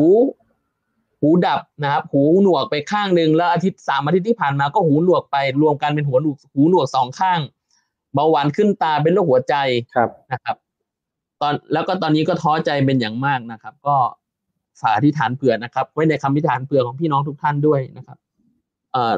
[1.21, 7.39] หูดับนะครับหูหนวกไปข้างหนึ่งแล้วอาทิตย์สามอาทิตย์ที่ผ่านมาก็หูหนวกไปรวมกันเป็นหัวหนวกหูหนวกสองข้าง
[8.13, 9.55] เบาหวานขึ้นตาเป็นโรคหัวใจ
[9.95, 10.57] ครับนะครับ
[11.41, 13.95] ตอนแล้วก็ตอนนี้ก็ท้อใจเป็นอย่างมากนะครับ ก็
[14.81, 18.17] ฝากอธิษฐานเผื่อนะครับ ไว้ในคำอธิษฐานเผื่อของพี่น้องทุกท่านด้วยนะครับ
[18.91, 19.15] เอ่อ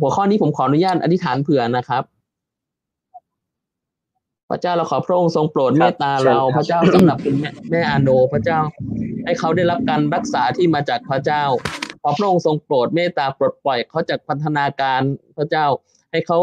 [0.00, 2.02] หัวข้อนี้ผมขออนุญาตอธิษฐานเผื่อนะครับ
[4.50, 8.60] พระเจ้าเราขอพระองค์ทรงโปรดครับเมตตาเชิญเราครับพระเจ้าสำหรับคุณแม่แม่อาโนพระเจ้า
[9.24, 11.44] ให้เขาได้รับการรักษาที่มาจากพระเจ้า
[12.02, 15.00] ขอพระองค์ทรงโปรดเมตตาปลดปล่อยเขาจากพันธนาการ
[15.36, 15.66] พระเจ้า
[16.10, 16.38] ให้เขา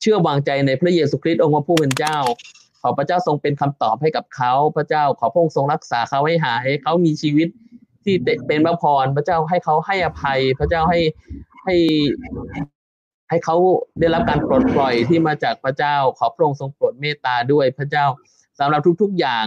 [0.00, 2.18] เชื่อวางใจในพระเยซูคริสต์องค์พระผู้เป็นเจ้า
[2.82, 7.48] ขอพระเจ้าทรงเป็นคำตอบให้กับเขาพระเจ้า ขอพระองค์ทรงรักษาเขาให้หายให้เขามีชีวิต
[8.04, 8.14] ที่
[8.46, 11.00] เป็นพระพรพระเจ้าให้เขาให้อภัย พระเจ้าให้
[11.64, 11.74] ให้
[13.30, 13.56] ให้เขา
[14.00, 18.06] ได้รับการปลดปล่อยที่มาจากพระเจ้า ขอพระองค์ทรงโปรดเมตตาด้วยพระเจ้า
[18.58, 19.46] สำหรับทุก ๆ อย่าง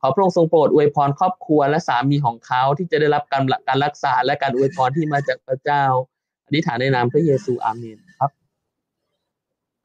[0.00, 5.82] ขอพระองค์ทรงโปรดอวยพรครอบครัวและสามีของเขาที่จะได้รับการการรักษาและการอวยพรที่มาจากพระเจ้า
[6.46, 8.30] อธิษฐานในนามพระเยซูอาเมนครับ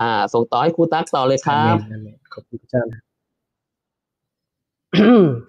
[0.02, 3.00] อ่า ส่งต่อให้ครูตั๊กต่อเลยครับอาเมนอาเมนขอบคุณพระเจ้านะ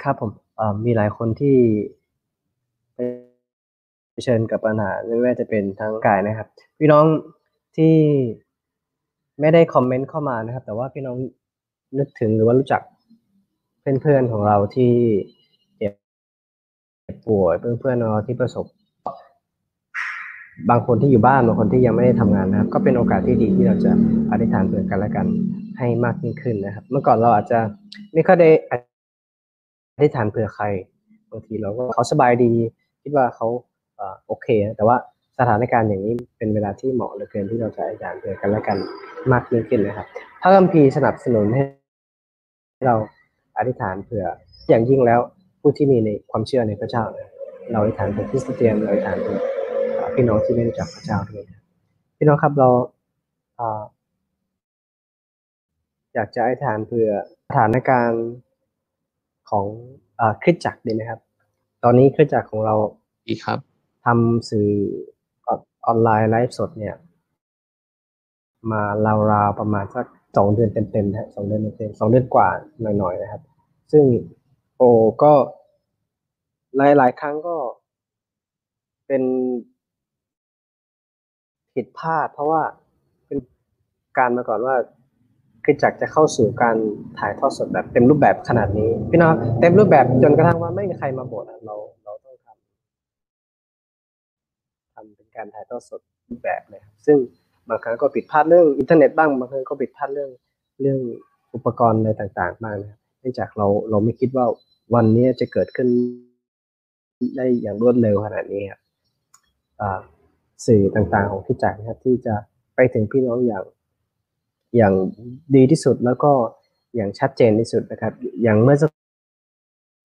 [0.03, 1.57] ครับผมเอ่อมีหลายคนที่
[4.13, 7.05] เผชิญกับปัญหาไม่ว่าจะเป็นทั้งกายนะครับ พี่น้อง
[7.77, 7.95] ที่
[9.41, 11.17] ไม่ได้คอมเมนต์เข้ามานะครับ แต่ว่าพี่น้อง
[11.99, 12.83] นึกถึงหรือว่ารู้จัก
[13.81, 14.93] เพื่อนๆของเราที่
[15.77, 15.93] เจ็บ
[17.27, 18.67] ป่วยเพื่อนๆของเราที่ประสบ
[20.71, 23.93] บางคนที่อยู่บ้านบางคนที่ยังไม่ได้ทำงานนะครับ ก็เป็นโอกาสที่ดีที่เราจะ
[24.31, 25.27] อธิษฐานเผื่อกันและกัน
[25.79, 27.59] ให้มากยิ่งขึ้นนะครับ เมื่อก่อนเราอาจจะ
[28.13, 30.65] ไม่ค่อยได้อธิษฐานเผื่อใคร
[31.31, 32.53] บางทีเราก็เขาสบายดี
[33.03, 33.49] คิดว่าเขา
[34.27, 34.97] โอเคนะแต่ว่า
[35.39, 38.79] สถานการณ์อย่างนี้เป็นเวลาที่เหมาะเหลือเกินที่เราจะอธิษฐานเผื่อกันและกัน
[39.33, 40.07] มากยิ่งขึ้นนะครับ
[40.41, 41.63] พระคัมภีร์สนับสนุนให้
[42.87, 42.95] เรา
[43.59, 44.25] อธิษฐานเผื่อ
[44.69, 45.21] อย่างยิ่งแล้ว
[45.61, 47.31] ผู้ที่มีในความเชื่อในพระเจ้านะ
[47.73, 49.39] เราอธิษฐานเผื่อคริสเตียนเราอธิษฐานเผื่อ
[49.95, 51.63] เอ่อพี่น้องที่ไม่รู้จักพระเจ้าด้วยนะ
[52.19, 52.69] พี่น้องครับเรา
[53.57, 53.83] เอ่อ
[56.15, 57.09] อยากจะอธิษฐานเพื่อ
[57.49, 58.25] สถานการณ์
[59.51, 59.67] ของ
[60.17, 61.21] เอ่อคริสตจักรดีไหมครับ
[61.85, 62.75] ตอนนี้คริสตจักรของเรา
[63.29, 63.59] อีกครับ
[64.05, 64.69] ทำสื่อ
[65.87, 66.95] ออนไลน์ไลฟ์สดเนี่ย
[68.73, 68.83] มา
[69.33, 70.07] ราวๆประมาณสัก
[70.37, 72.49] สองเดือนเต็มๆนะฮะสองเดือนเต็มๆสองเดือนกว่า
[72.99, 73.43] หน่อยๆนะครับ
[73.93, 74.05] ซึ่ง
[74.79, 74.91] โอ้
[75.23, 75.33] ก็
[76.77, 77.57] หลายๆครั้งก็
[79.07, 79.23] เป็น
[81.75, 82.63] ผิดพลาด เพราะว่า
[83.27, 83.39] เป็น
[84.19, 84.77] การมาก่อนว่า
[85.65, 86.77] คือจักรจะเข้าสู่การ
[87.19, 91.77] ถ่ายทอดสดแบบเต็มรูปแบบขนาดนี้ พี่น้องเต็มรูปแบบจนกระทั่งว่าไม่มีใครมาบสถ์อะเรา
[95.37, 97.19] การถ่ายทอดสดรูปแบบเลยครับซึ่ง
[97.69, 100.31] บางครั้งก็ผิดพลาดเรื่องอินเทอร์เน็ตบ้างบางครั้งก็ผิดพลาดเรื่อง
[100.81, 100.99] เรื่อง
[101.55, 104.47] อุปกรณ์อะไรต่างๆบ้างนะครับเนื่องจากเราเราไม่คิดว่า
[104.95, 105.89] วันนี้จะเกิดขึ้น
[107.37, 108.81] ได้อย่างรวดเร็วขนาดนี้ครับ
[110.67, 112.35] สื่อต่างๆของที่จักรนะครับที่จะ
[112.77, 113.65] ไปถึงพี่น้องอย่าง
[114.77, 114.95] อย่าง
[115.55, 116.33] ดีที่สุดแล้วก็
[116.97, 118.13] อย่างชัดเจนที่สุดนะครับ
[118.43, 118.91] อย่างเมื่อสัก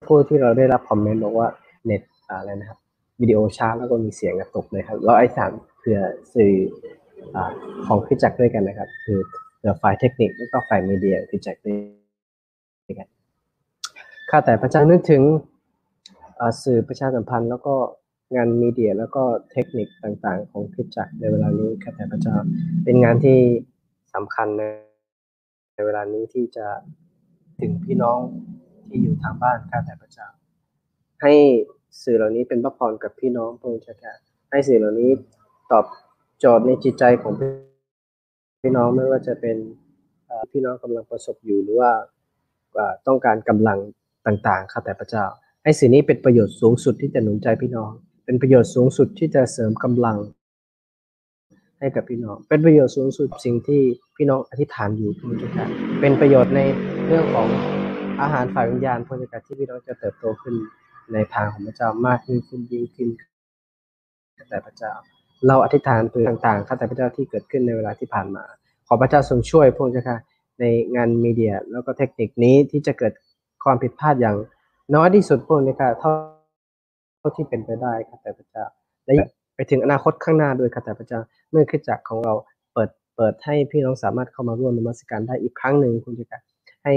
[0.08, 1.48] ครู่ที่เราได้รับคอมเมนต์บอกว่า
[1.86, 2.80] เน็ตอะไรนะครับ
[3.22, 6.00] วิดีโอช้าแล้วก็มีเสียงกระตุกเลยครับเราไอ้ถามเผื่อ
[6.34, 6.54] สื่อ
[7.36, 7.38] อ
[7.86, 9.20] ของพิจักรด้วยกันนะครับ คือ
[9.58, 11.72] เผื่อฝ่ายเทคนิคแล้วก็ฝ่ายมีเดียพิจักรด้
[12.92, 13.08] วยกัน
[14.30, 15.22] ข้าแต่พระเจ้านึกถึง
[16.64, 17.76] สื่อประชาสัมพันธ์ แล้วก็
[18.36, 22.36] งานมีเดียแล้วก็เทคนิคต่างๆ ของพิจักรในเวลานี้ข้าแต่พระเจ้า
[22.84, 23.40] เป็นงานที่
[24.14, 24.64] สำคัญใน
[25.74, 26.68] ในเวลานี้ที่จะ
[27.60, 28.20] ถึงพี่น้อง
[28.88, 30.28] ที่อยู่ทางบ้านข้าแต่พระเจ้า
[31.22, 31.34] ให้
[32.04, 34.14] สื่อเหล่านี้เป็นพระพรกับพี่น้องพระองค์เจ้าค่ะ
[34.52, 35.12] ให้สื่อเหล่านี้
[35.72, 35.86] ตอบ
[36.40, 37.34] โจทย์ในจิตใจของ
[38.62, 39.58] พี่น้องไม่ว่าจะเป็น
[40.52, 41.92] พี่น้องกำลังประสบอยู่หรือว่า
[43.08, 43.80] ต้องการกำลัง
[44.28, 45.26] ต่างๆข้าแต่พระเจ้า
[45.64, 47.92] ให้สิ่งนี้เป็นประโยชน์สูงสุดที่จะหนุนใจพี่น้อง
[48.26, 50.18] เป็นประโยชน์สูงสุดที่จะเสริมกำลัง
[51.80, 53.82] ให้กับพี่น้อง เป็นประโยชน์สูงสุดสิ่งที่
[54.16, 55.68] พี่น้องอธิษฐานอยู่พระเจ้าค่ะ
[56.02, 56.62] เป็นประโยชน์ใน
[57.08, 57.48] เรื่องของ
[58.22, 60.56] อาหารฝ่ายวิญญาณพระเจ้าค่ะที่พี่น้องจะเติบโตขึ้น
[61.14, 63.10] ในทางของพระเจ้ามากยิ่งขึ้นยิ่งขึ้น
[64.38, 64.94] ข้าแต่พระเจ้า
[65.48, 68.44] เราอธิษฐานเพื่อต่างๆข้าแต่พระเจ้าที่เกิดขึ้นในเวลาที่ผ่านมา
[68.88, 70.18] ขอพระเจ้าทรงช่วยพระองค์เจ้าค่ะ
[70.60, 73.14] ในงานมีเดีย แล้วก็เทคนิคนี้ที่จะเกิด
[73.64, 74.36] ความผิดพลาดอย่าง
[74.96, 76.12] น้อยที่สุดพระองค์เจ้ค่ะเท่า
[77.20, 78.66] เท่าที่เป็นไปได้ข้าแต่พระเจ้า
[79.06, 79.14] และ
[79.56, 81.20] ไปถึงอนาคตข้างหน้าด้วยข้าแต่พระเจ้า
[81.52, 82.34] เมื่อคริสตจักของเรา
[82.74, 86.42] เปิดเปิดให้พี่น้องสามารถเข้ามาร่วมนมัสการได้อีกครั้งหนึ่งคุณเจ้าค่ะ
[86.84, 86.94] ให้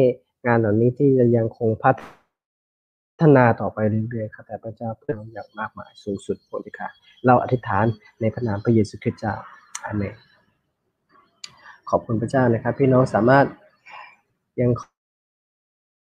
[0.47, 1.95] งานเหล่านี้ที่จะยังคงพัฒ
[3.23, 3.79] ฒนาต่อไป
[4.11, 6.89] เรื่อยๆครับแต่พระเจ้าเพื่อเราอย่างมากมายสูงสุดผลที่ค่ะ
[7.27, 7.85] เราอธิษฐาน
[8.20, 9.35] ในพระนามพระเยซูคริสต์เจ้า
[9.85, 10.14] อาเมน
[11.91, 13.47] ขอบคุณพระเจ้านะครับ พี่น้องสามารถ
[14.61, 14.70] ยัง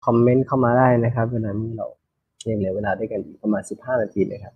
[0.07, 1.87] คอมเมนต์เข้ามาได้นะครับ เวลานี้เรา
[2.49, 4.55] ยังเหลือเวลาด้วยกันอีกประมาณ 15 นาทีนะครับ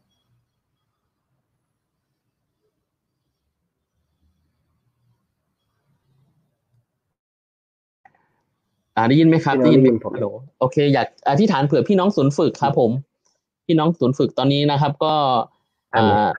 [9.01, 10.29] อ่าได้ยินไหมครับพี่น้องได้ยินไหมได้ยินผมฮัลโหล
[10.61, 12.91] โอเค อยากอธิษฐานเผื่อพี่น้องศูนย์ฝึกครับ ผม
[13.67, 15.15] พี่น้องศูนย์ฝึกตอนนี้นะครับ ก็
[15.95, 16.31] อาเมนอ่า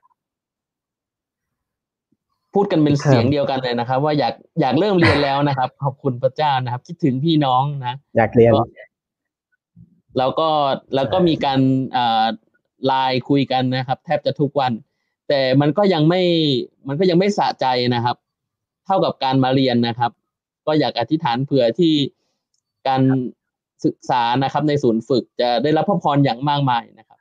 [2.54, 8.62] พูดกันเป็นครับเสียงเดียวกันเลยนะครับ ว่าอยากอยากเริ่มเรียนแล้วนะครับ ขอบคุณพระเจ้านะครับ คิดถึงพี่น้องนะอยากเรียนก็
[10.18, 10.48] แล้วก็
[10.94, 11.60] แล้วก็ใช่มีการ
[11.96, 12.26] อ่า
[12.86, 14.72] ไลน์คุยกันนะครับ แทบจะทุกวัน
[15.28, 16.22] แต่มันก็ยังไม่
[16.88, 18.16] มันก็ยังไม่สะใจนะครับ
[18.86, 20.10] เท่ากับการมาเรียนนะครับ
[20.66, 21.94] ก็อยากอธิษฐานเผื่อที่
[22.88, 23.02] การ
[23.84, 27.18] ศึกษานะครับในศูนย์ฝึกจะได้รับพระพรอย่างมากมายนะครับ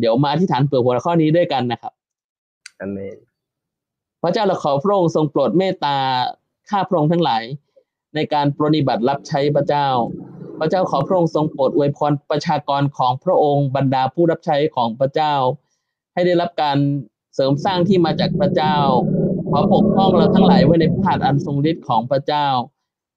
[0.00, 1.92] เดี๋ยวมาอธิษฐานเผื่อหัวข้อนี้ด้วยกันนะครับ
[2.80, 3.18] อาเมน
[4.22, 5.96] พระเจ้าเราขอพระองค์ทรงโปรดเมตตา
[6.70, 7.42] ข้าพระองค์ทั้งหลาย
[8.14, 9.88] ในการปรนนิบัติรับใช้พระเจ้า
[10.60, 15.34] พระเจ้าขอพระองค์ทรงโปรดอวยพรประชากรของพระองค์บรรดาผู้รับใช้ของพระเจ้า
[16.14, 16.78] ให้ได้รับการ
[17.34, 18.76] เสริมสร้างที่มาจากพระเจ้า
[19.50, 22.46] ขอปกป้องเราทั้งหลายไว้ในพระหัตถ์อันทรงฤทธิ์ของพระเจ้า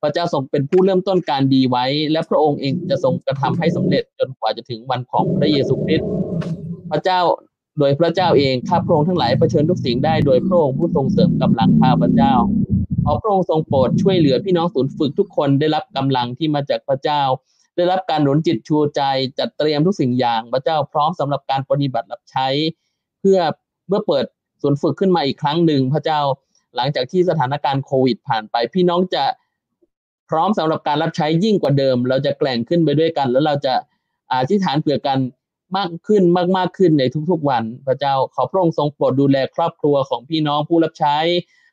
[0.02, 6.10] พระเจ้าทรงเป็นผู้เริ่มต้นการดีไว้ และพระองค์เองจะทรงกระทำให้สำเร็จจนกว่าจะถึงวันของพระเยซูคริสต์
[6.91, 7.20] พระเจ้า
[7.80, 12.34] โดยพระเจ้าเองข้าพระองค์ทั้งหลายเผชิญทุกสิ่งได้โดยพระองค์ผู้ทรงเสริมกำลังข้าพระเจ้า
[13.04, 17.22] ขอพระองค์ทรงโปรดช่วยเหลือพี่น้องศูนย์ฝึกทุกคนได้รับกำลังที่มาจากพระเจ้า
[17.76, 19.02] ได้รับการหนุนจิตชูใจ
[19.39, 22.47] จัดเตรียมทุกสิ่งอย่าง พระเจ้าพร้อมสำหรับการปฏิบัติรับใช้
[23.20, 23.39] เพื่อ
[23.88, 24.26] เมื่อเปิด
[24.62, 26.20] ศูนย์ฝึกขึ้นมาอีกครั้งหนึ่งพระเจ้า
[26.76, 29.24] หลังจากที่สถานการณ์โควิดผ่านไป พี่น้องจะ
[30.32, 33.73] พร้อมสำหรับการรับใช้ยิ่งกว่าเดิม เราจะแกล่งขึ้นไปด้วยกัน แล้วเราจะ
[34.32, 35.19] อธิษฐานเผื่อกัน
[35.77, 36.23] มากขึ้น
[36.57, 41.17] มากๆขึ้นในทุกๆวัน พระเจ้าขอพระองค์ทรงโปรดดูแลครอบครัวของพี่น้องผู้รับใช้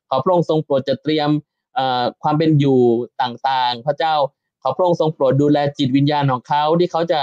[0.08, 1.28] ขอพระองค์ทรงโปรดจะเตรียม
[1.78, 2.80] อ่อความเป็นอยู่
[3.22, 4.14] ต่างๆ พระเจ้า
[4.62, 7.20] ขอพระองค์ทรงโปรดดูแลจิตวิญญาณของเขาที่เขาจะ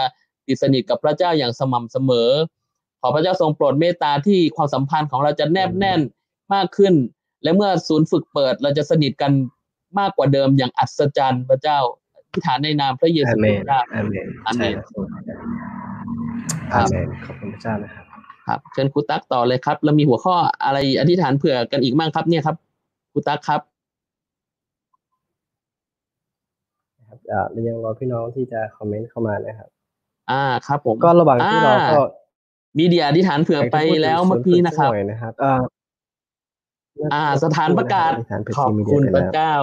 [0.47, 2.29] ติดสนิทกับพระเจ้าอย่างสม่ำเสมอ
[3.01, 6.01] ขอพระเจ้าทรงโปรดเมตตาที่ความสัมพันธ์ของเราจะแนบแน่น
[6.53, 6.93] มากขึ้น
[7.43, 9.31] และเมื่อศูนย์ฝึกเปิดเราจะสนิทกัน
[9.99, 11.79] มากกว่าเดิมอย่างอัศจรรย์พระเจ้า
[12.31, 14.85] ที่ฐานในนามพระเยซูอาคเมริสนต์เจ้าอาเมนอาเมนใช่ครับ
[16.73, 18.05] อาเมนขอบคุณพระเจ้านะครับ
[18.47, 20.35] ครับเชิญครูตั๊กต่อเลยครับ แล้วมีหัวข้อ
[20.65, 22.55] อะไรอธิษฐานเผื่อกันอีกบ้างครับเนี่ยครับ
[23.11, 23.61] ครูตั๊กครับ
[26.97, 29.69] นะครับอ่าเรายังรอพี่น้องที่จะคอมเมนต์เข้ามานะครับ
[30.31, 32.01] อ่าครับ ผมก็ระหว่างที่รอก็
[32.77, 35.53] มีเดียอธิษฐานเผื่อไปแล้วเมื่อกี้นะครับอยากจพูดถึงศูย์ฝึกสักหอยนะครับอ่า
[37.13, 39.53] อ่า สถานประกาศอธิษฐานเผื่ขอบทีมมีเดียคุณไปพระแล้วเจ้า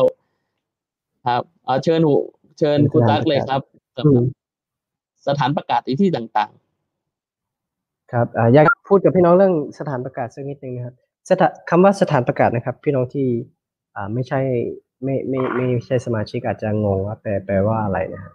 [1.26, 2.14] ครับเอาเชิญหู
[2.58, 3.62] เชิญครูตั๊กเลยครับ
[3.96, 4.24] สำหรับ
[5.26, 6.52] สถานประกาศในที่ต่าง
[8.12, 10.94] ครับอ่าอยากพูดกับพี่น้องเรื่องสถานประกาศสักนิดนึงนะครับ
[11.30, 13.26] สถานคำว่าสถานประกาศนะครับ พี่น้องที่
[13.96, 14.40] อ่าไม่ใช่
[15.02, 18.34] ไม่ไม่ไม่ไม่ใช่สมาชิกอาจจะงงว่าแปลแปลว่าอะไรนะครับ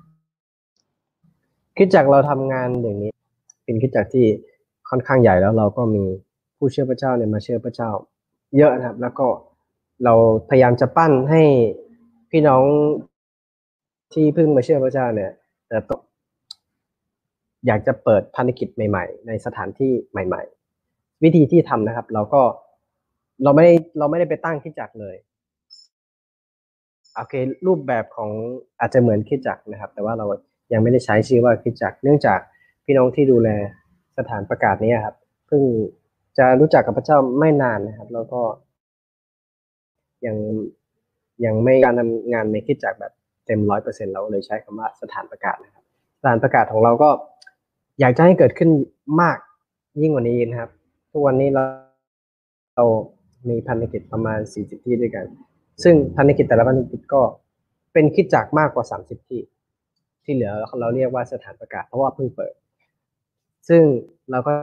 [1.78, 3.12] คิดจากเราทำงานอย่างนี้
[3.64, 4.26] เป็นคิดจากที่
[4.90, 6.04] ค่อนข้างใหญ่แล้วเราก็มี
[6.58, 7.90] ผู้เชื่อพระเจ้าเนี่ยมาเชื่อพระเจ้า
[8.58, 9.28] เยอะนะครับ แล้วก็
[10.04, 10.14] เรา
[10.50, 11.44] พยายามจะปั้นให้
[12.32, 12.64] พี่น้อง
[14.14, 15.32] ที่เพิ่งมาเชื่อพระเจ้าเนี่ย
[15.68, 15.94] เติบโต
[17.66, 20.44] อยากจะเปิดพันธกิจใหม่ ๆ ในสถานที่ใหม่
[20.84, 22.42] ๆ วิธีที่ทำนะครับ เราก็
[23.44, 25.16] เราไม่ได้เราไม่ได้ไปตั้งคิดจักรเลย
[27.16, 27.34] โอเค
[27.68, 28.30] รูปแบบของ
[28.80, 30.26] อาจจะเหมือนคิดจักรนะครับ แต่ว่าเรา
[30.74, 32.40] ยังไม่ได้ใช้ชื่อว่าคิดจักรเนื่องจาก
[32.86, 33.50] พี่น้องที่ดูแล
[34.18, 35.16] สถานประกาศนี้ครับ
[35.48, 35.62] เพิ่ง
[36.38, 38.42] จะรู้จักกับพระเจ้าไม่นานนะครับ แล้วก็
[40.26, 40.36] ยัง
[41.46, 43.14] ยังไม่การทำงานในคิดจักแบบ
[43.46, 45.84] เต็มร้อยเปอร์เซ็นต์เราเลยใช้คำว่าสถานประกาศนะครับ
[46.20, 47.10] สถานประกาศของเราก็
[48.00, 48.70] อยากจะให้เกิดขึ้น
[49.22, 49.38] มาก
[50.02, 50.72] ยิ่งกว่านี้นะครับ
[51.12, 51.64] ทุกวันนี้เรา
[52.76, 52.86] เรา
[53.50, 55.26] มีพันธกิจประมาณ 40 ที่ด้วยกัน
[55.84, 57.22] ซึ่งพันธกิจแต่ละพันธกิจก็
[57.94, 59.42] เป็นคิดจากมากกว่า 30 ที่
[60.24, 62.54] ที่เหลือเราเรียกว่าสถานประกาศเพราะว่าเพิ่งเปิด
[63.70, 63.82] ซึ่ง
[64.32, 64.54] เราก็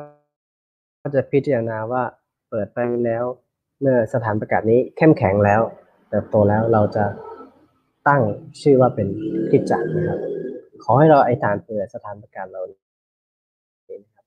[1.14, 2.02] จะพิจารณาว่า
[2.50, 3.24] เปิดไปแล้ว
[3.80, 5.60] เมื่อสถานประกาศนี้เข้มแข็งแล้ว
[6.08, 7.04] เติบโตแล้วเราจะ
[8.08, 8.22] ตั้ง
[8.62, 9.08] ชื่อว่าเป็น
[9.48, 10.20] คริดจักรนะครับ
[10.84, 12.78] ขอให้เราไอฐานเผื่อสถานประกาศเรานะ
[14.14, 14.24] ครับ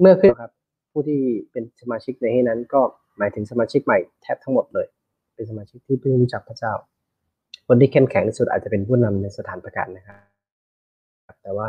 [0.00, 0.52] เมื่อขึ้นครับ
[0.92, 1.20] ผู้ที่
[1.52, 2.80] เป็นสมาชิกในที่นั้น ก็
[3.18, 4.86] หมายถึงสมาชิกใหม่แทบทั้งหมดเลย
[5.34, 6.72] เป็นสมาชิกที่เพิ่งรู้จักพระเจ้า
[7.66, 11.66] คนที่เข้มแข็งที่สุดอาจจะเป็นผู้นำในสถานประกาศนะครับ แต่ว่า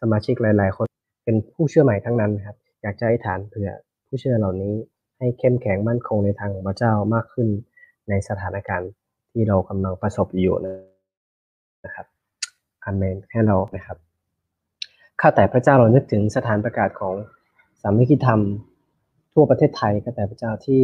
[0.00, 0.86] สมาชิกหลาย ๆ คน
[1.24, 3.70] เป็นผู้เชื่อใหม่ทั้งนั้นนะครับ อยากจะให้ฐานเผื่อ
[4.06, 4.74] ผู้เชื่อเหล่านี้
[5.18, 7.48] ให้เข้มแข็งมั่นคงในทางของพระเจ้ามากขึ้น
[8.08, 8.90] ในสถานการณ์
[9.32, 10.54] ที่เรากำลังประสบอยู่
[11.84, 12.06] นะครับ
[12.84, 13.98] อาเมนให้เรานะครับ
[15.20, 17.14] ข้าแต่พระเจ้าเรานึกถึงสถานประกาศของ
[17.82, 18.40] สามัคคีธรรม
[19.34, 20.82] ทั่วประเทศไทยข้าแต่พระเจ้าที่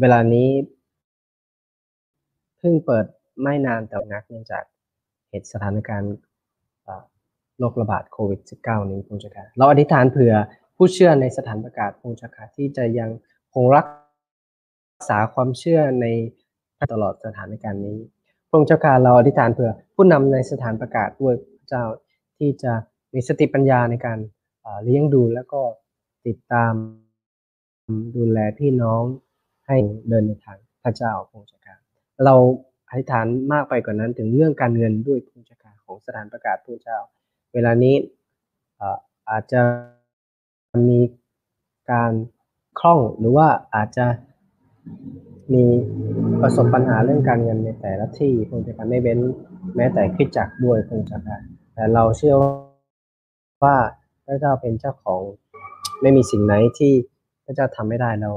[0.00, 0.48] เวลานี้
[2.58, 3.04] เพิ่งเปิด
[3.42, 4.64] ไม่นานแต่นักเนื่องจาก
[5.28, 6.14] เหตุสถานการณ์
[7.58, 10.34] โรคระบาดโควิด -19 นี้พงศ์การเราอธิษฐานเผื่อ
[10.76, 13.10] ผู้เชื่อในสถานประกาศพงศ์การที่จะยัง
[13.54, 13.86] คงรัก
[15.08, 16.06] ษาความเชื่อใน
[16.92, 17.98] ตลอดสถานการณ์นี้
[18.48, 21.84] พระองค์เจ้าการเราอธิษฐานเผื่อผู้นำในสถานประกาศด้วยพระเจ้า
[22.38, 22.72] ที่จะ
[23.14, 24.18] มีสติปัญญาในการ
[24.84, 25.60] เลี้ยงดูแล้วก็
[26.26, 26.72] ติดตาม
[28.16, 29.02] ดูแลพี่น้อง
[29.66, 29.76] ให้
[30.08, 31.80] เดินในทางพระเจ้าพระองค์เจ้าการ
[32.24, 32.34] เรา
[32.88, 36.98] อธิษฐานมากไปกว่านั้นถึงเรื่องการเงินด้วยผู้จัดการของสถานประกาศผู้เจ้า
[37.54, 37.94] เวลานี้
[39.30, 39.60] อาจจะ
[40.88, 41.00] มี
[41.92, 42.12] การ
[42.80, 44.06] คล่องหรือว่าอาจจะ
[45.52, 45.64] มี
[46.42, 49.18] ประสบปัญหาเรื่องการเงินในแต่ละที่คงจะการไม่เว้น
[49.76, 51.42] แม้แต่คิดจักด้วยคงจะการ
[51.74, 52.36] แต่เราเชื่อ
[53.64, 53.76] ว่า
[54.24, 55.22] พระเจ้าเป็นเจ้าของ
[56.02, 56.92] ไม่มีสิ่งไหนที่
[57.44, 58.30] พระเจ้าทำไม่ได้เรา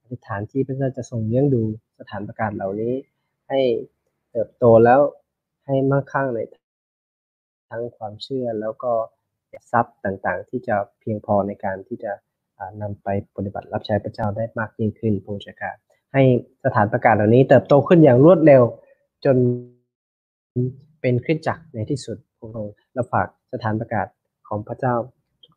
[0.00, 1.62] อธิษฐานที่พระเจ้าจะทรงเลี้ยงดู
[1.98, 2.92] สถานประกาศเหล่านี้
[3.48, 3.60] ให้
[4.30, 5.00] เติบโตแล้ว
[5.66, 6.38] ให้มั่งคั่งใน
[7.70, 8.92] ทั้งความเชื่อแล้วก็
[9.72, 12.12] ทรัพย์ต่างๆ ที่จะเพียงพอในการที่จะ
[12.58, 16.22] อ่านำไปปฏิบัติรับใช้พระเจ้าได้มากยิ่งขึ้นพระเจ้าค ให้
[16.64, 18.62] สถานประกาศเหล่านี้เติบโตขึ้นอย่างรวดเร็ว
[19.24, 19.36] จน
[21.00, 24.06] เป็นคริสตจักรในที่สุดพระองค์เราฝากสถานประกาศ
[24.48, 24.94] ของพระเจ้า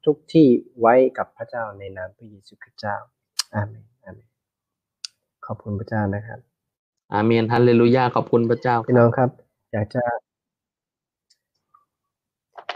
[0.05, 0.47] ทุกๆที่
[0.79, 2.95] ไว้กับพระเจ้าในนามพระเยซูคริสต์เจ้า
[3.53, 4.27] อาเมนอาเมน
[5.45, 6.39] ขอบคุณพระเจ้านะครับ
[7.13, 9.29] อาเมนฮัลเลลูยาขอบคุณพระเจ้าพี่น้องครับ
[9.71, 10.03] อยากจะ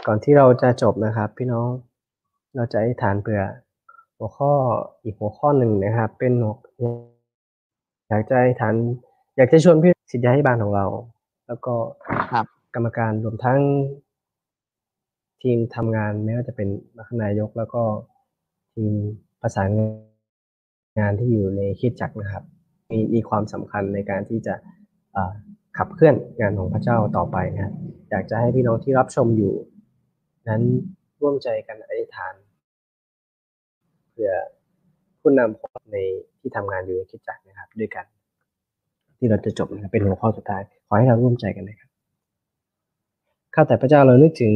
[0.06, 1.68] ก่อนที่เราจะจบนะครับ พี่น้อง
[2.56, 3.42] เราจะอธิษฐานเผื่อ
[4.16, 4.52] หัวข้อ
[5.02, 6.54] อีกหัวข้อหนึ่งนะครับ เป็นหัว
[8.14, 8.74] อยากจะอธิษฐาน
[9.36, 10.86] อยากจะชวนพี่สิทธาธิบาลของเรา
[11.46, 11.74] แล้วก็
[12.32, 13.60] ครับกรรมการรวมทั้ง
[15.42, 17.82] ทีมทำงานไม่ว่าจะเป็นมัคคณายกแล้วก็
[18.74, 18.92] ทีม
[19.40, 19.70] ประสาน
[20.98, 22.44] งานที่อยู่ในคริดจักรนะครับ
[22.90, 24.54] มีมีความสำคัญในการที่จะ
[25.16, 25.32] อ่า
[25.78, 27.74] ขับเคลื่อนงานของพระเจ้าต่อไปนะครับ
[28.10, 29.54] อยากจะให้พี่น้องที่รับชมอยู่
[30.48, 30.62] นั้น
[31.20, 32.34] ร่วมใจกันอธิษฐาน
[34.12, 34.32] เพื่อ
[35.24, 35.98] ผู้นำของใน
[36.40, 38.06] ที่ทำงานอยู่ในคิดจักรนะครับ ด้วยกัน
[39.18, 41.90] ที่เราจะจบนะครับเป็นหัวข้อสุดท้าย ขอให้เราร่วมใจกันนะครับ
[43.54, 44.52] ข้าแต่พระเจ้าเรานึกถึง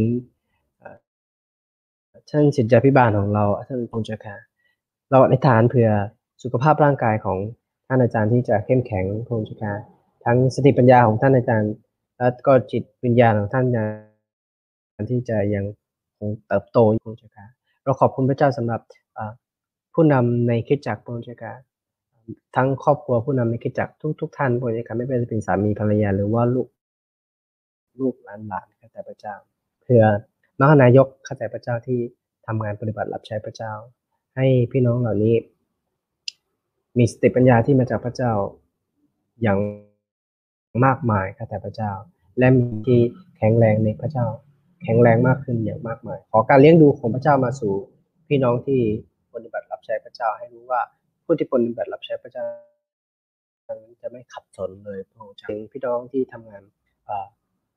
[2.30, 4.36] ท่านศิษยาพิบาลของเราท่านพงศ์เจ้าค่ะ
[5.10, 5.88] เราอธิษฐานเพื่อ
[6.42, 7.38] สุขภาพร่างกายของ
[7.88, 9.74] ท่านอาจารย์ที่จะเข้มแข็งพงศ์เจ้าค่ะ
[10.24, 11.72] ทั้งสติปัญญาของท่านอาจารย์
[12.18, 15.64] และก็จิตวิญญาณของท่านอาจารย์ที่จะยัง
[16.18, 17.46] คงเติบโตอยู่พงศ์เจ้าค่ะ
[17.82, 18.80] เราขอบคุณพระเจ้าสำหรับ
[20.00, 21.52] ผู้นำในคริสตจักรพงศ์เจ้าค่ะ
[22.56, 26.68] ทั้งครอบครัวผู้นำในคริสตจักรทุกท่านพระเจ้าค่ะไม่ว่าจะเป็นสามีภรรยาหรือว่าลูก
[28.00, 29.34] ลูกหลานหลานข้าแต่พระเจ้า
[29.82, 30.02] เพื่อ
[30.58, 31.98] มหานายกข้าแต่พระเจ้าที่
[32.46, 33.72] ทำงานปฏิบัติรับใช้พระเจ้า
[34.36, 35.34] ให้พี่น้องเหล่านี้
[36.98, 38.32] มีสติปัญญาที่มาจากพระเจ้า
[39.42, 39.58] อย่าง
[40.84, 41.92] มากมายข้าแต่พระเจ้า
[42.38, 43.00] และมีที่
[43.36, 44.26] แข็งแรงในพระเจ้า
[44.82, 47.72] แข็งแรงมากขึ้นอย่างมากมาย ขอการเลี้ยงดูของพระเจ้ามาสู่
[48.28, 48.80] พี่น้องที่
[49.34, 50.80] ปฏิบัติ ใช้พระเจ้าให้รู้ว่า
[51.24, 52.44] ผู้ที่ปฏิบัติรับใช้พระเจ้า
[54.02, 56.62] จะไม่ขัดสนเลยพระองค์จ้าถึงพี่น้องที่ทำงาน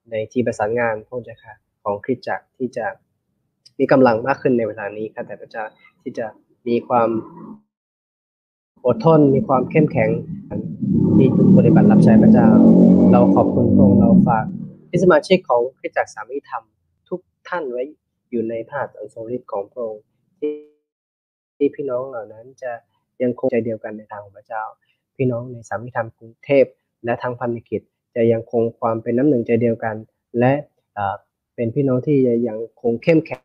[0.09, 1.53] ในทีประสานงานพระองค์เจ้าค่ะ
[1.83, 2.85] ของคริสตจักรที่จะ
[3.79, 5.63] มีกำลังมากขึ้นในเวลานี้ข้าแต่พระเจ้า
[6.01, 6.25] ที่จะ
[6.67, 7.09] มีความ
[8.85, 10.09] อดทนมีความเข้มแข็ง
[11.15, 12.49] ที่ทุกปฏิบัติรับใช้พระเจ้า
[13.11, 14.45] เราขอบคุณพระองค์เราฝาก
[14.89, 16.63] พิสมาชิกของคริสตจักรสามีธรรม
[17.09, 17.83] ทุกท่านไว้
[18.29, 20.03] อยู่ในพระหัตถ์อันทรงฤทธิ์ของพระองค์
[20.39, 20.51] ที่
[21.61, 22.71] ที่พี่น้องเหล่านั้นจะ
[23.21, 24.63] ยังคงใจเดียวกันในทางของพระเจ้า
[25.15, 26.65] พี่น้องในสามีธรรมกรุงเทพ
[27.05, 27.81] และทางพันธกิจ
[28.15, 29.95] จะยังคงความเป็นน้ำหนึ่งใจเดียวกัน
[30.39, 30.53] และ
[31.55, 33.37] เป็นพี่น้องที่จะยังคงเข้มแข็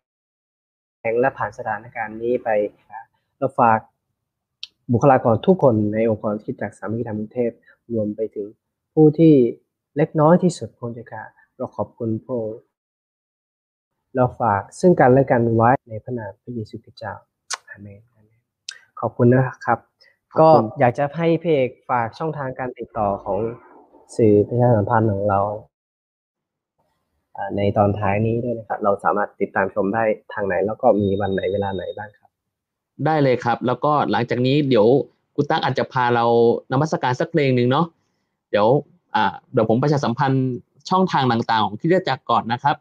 [1.13, 2.49] งและผ่านสถานการณ์นี้ไป
[3.39, 3.81] เราฝาก
[4.93, 7.53] บุคลากรทุกคนในองค์กรที่จากสามัคคีธรรมกรุงเทพ
[7.93, 8.49] รวมไปถึง
[8.95, 9.35] ผู้ที่
[9.97, 11.23] เล็กน้อยที่สุดพระองเจ้าค่ะ
[11.57, 12.61] เราขอบคุณพระองค์
[14.15, 17.15] เราฝากซึ่งกันและกันไว้ในพระนามพระเยซูคริสต์เจ้า
[17.77, 18.41] อาเมนอาเมน
[19.01, 19.79] ขอบคุณนะครับ
[20.41, 20.49] ก็
[20.81, 23.39] อยากจะให้เพเอกฝากช่องทางการติดต่อของ
[24.17, 25.41] สื่อประชาสัมพันธ์ของเรา
[27.37, 30.03] อ่าในตอนท้ายนี้ด้วยนะครับ เราสามารถติดตามชมได้
[30.33, 32.31] ทางไหน แล้วก็มีวันไหนเวลาไหนบ้างครับ
[33.05, 34.87] ได้เลยครับ แล้วก็หลังจากนี้เดี๋ยว
[35.37, 36.25] กุตักอาจจะพาเรา
[36.73, 37.87] นมัสการสักเพลงหนึ่งเนาะ
[38.51, 38.67] เดี๋ยว
[39.15, 40.45] อ่าเดี๋ยวผมประชาสัมพันธ์
[40.91, 42.77] ช่องทางต่างๆ ของที่เรียกจักรก่อนนะครับ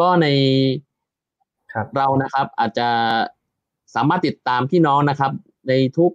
[0.00, 0.26] ก็ใน
[1.72, 2.88] ครับเรานะครับอาจจะ
[3.94, 5.32] สามารถติดตามพี่น้องนะครับ
[5.68, 6.10] ในทุก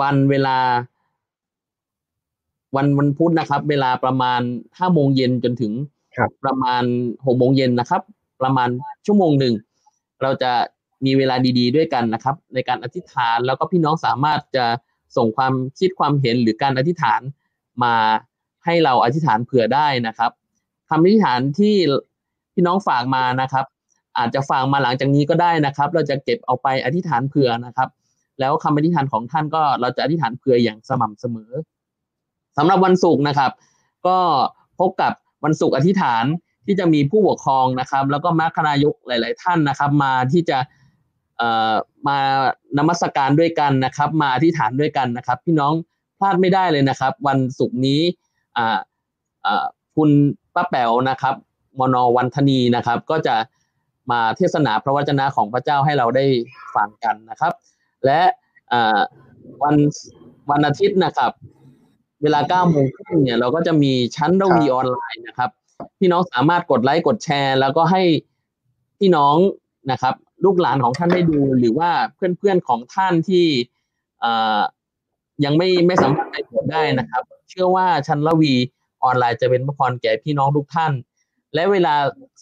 [0.00, 0.58] วันเวลา
[2.76, 4.40] วันวันพุธนะครับ เวลาประมาณ
[4.78, 5.72] ห้าโมงเย็นจนถึง
[6.16, 6.82] ครับประมาณ
[7.26, 8.02] หกโมงเย็นนะครับ
[8.42, 8.68] ประมาณ
[9.06, 9.54] ชั่วโมงหนึ่ง
[10.22, 10.52] เราจะ
[11.04, 14.66] มีเวลาดีๆด้วยกันนะครับ ในการอธิษฐานแล้วก็พี่น้องสามารถจะ
[15.16, 17.20] ส่งความคิดความเห็นหรือการอธิษฐาน
[17.84, 17.94] มา
[18.64, 20.30] ให้เราอธิษฐานเผื่อได้นะครับ
[20.88, 21.74] คำอธิษฐานที่
[22.54, 23.64] พี่น้องฝากมานะครับ
[24.20, 27.88] อาจจะฝากมาหลังจากนี้ก็ได้นะครับ เราจะเก็บเอาไปอธิษฐานเผื่อนะครับ
[28.40, 31.52] แล้วคำอธิษฐานของท่านก็เราจะอธิษฐานเผื่ออย่างสม่ำเสมอ
[32.56, 33.50] สำหรับวันศุกร์นะครับ
[34.06, 34.18] ก็
[34.80, 35.12] พบกับ
[35.44, 36.24] วันศุกร์อธิษฐาน
[36.66, 40.58] ที่จะมีผู้ปกครองนะครับ แล้วก็มรรคนายกหลาย ๆ ท่านนะครับ มาที่จะ
[41.36, 41.74] เอ่อ
[42.06, 42.18] มา
[42.78, 45.72] นมัสการด้วยกันนะครับ มาอธิษฐานด้วยกันนะครับ พี่น้อง
[46.20, 48.00] พลาดไม่ได้เลยนะครับ วันศุกร์นี้
[49.96, 50.10] คุณ
[50.54, 51.34] ป้าแป๋วนะครับ
[51.80, 53.34] มนวันธนีนะครับ ก็จะ
[54.10, 56.24] มาเทศนาพระวจนะของพระเจ้าให้เราได้
[56.74, 57.52] ฟังกันนะครับ
[58.04, 58.20] และ
[58.72, 59.00] อ่า
[59.62, 59.76] วัน
[60.50, 61.32] วันอาทิตย์นะครับ
[62.22, 65.50] เวลาเก้าโมงครึ่งเนี่ยเราก็จะมีชั้นระวีออนไลน์นะครับ
[65.98, 68.02] พี่น้องสามารถกดไลค์กดแชร์ แล้วก็ให้
[68.98, 69.36] พี่น้อง
[69.90, 73.46] นะครับ ลูกหลานของท่านได้ดู หรือว่าเพื่อนๆของท่านที่
[74.20, 74.60] เอ่อ
[75.44, 78.54] ยังไม่ไม่สามารถไปกดได้นะครับ เชื่อว่าชั้นระวี
[79.04, 80.92] ออนไลน์จะเป็นพระพรแก่พี่น้องทุกท่าน
[81.54, 81.94] และเวลา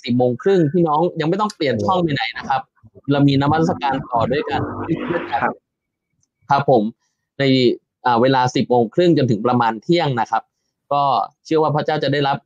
[0.03, 2.63] สิบโมงครึ่งพี่น้องยังไม่ต้องเปลี่ยนช่องไปไหนนะครับ
[3.13, 5.55] เรามีนมัสการต่อด้วยกันด้วยกันครับ
[6.51, 6.83] ครับผม
[7.39, 7.43] ใน
[8.07, 10.43] อ่าเวลาสิบโมงครึ่งจนถึงประมาณเที่ยงนะครับ
[10.93, 11.03] ก็
[11.45, 12.37] เชื่อว่าพระเจ้าจะได้รับ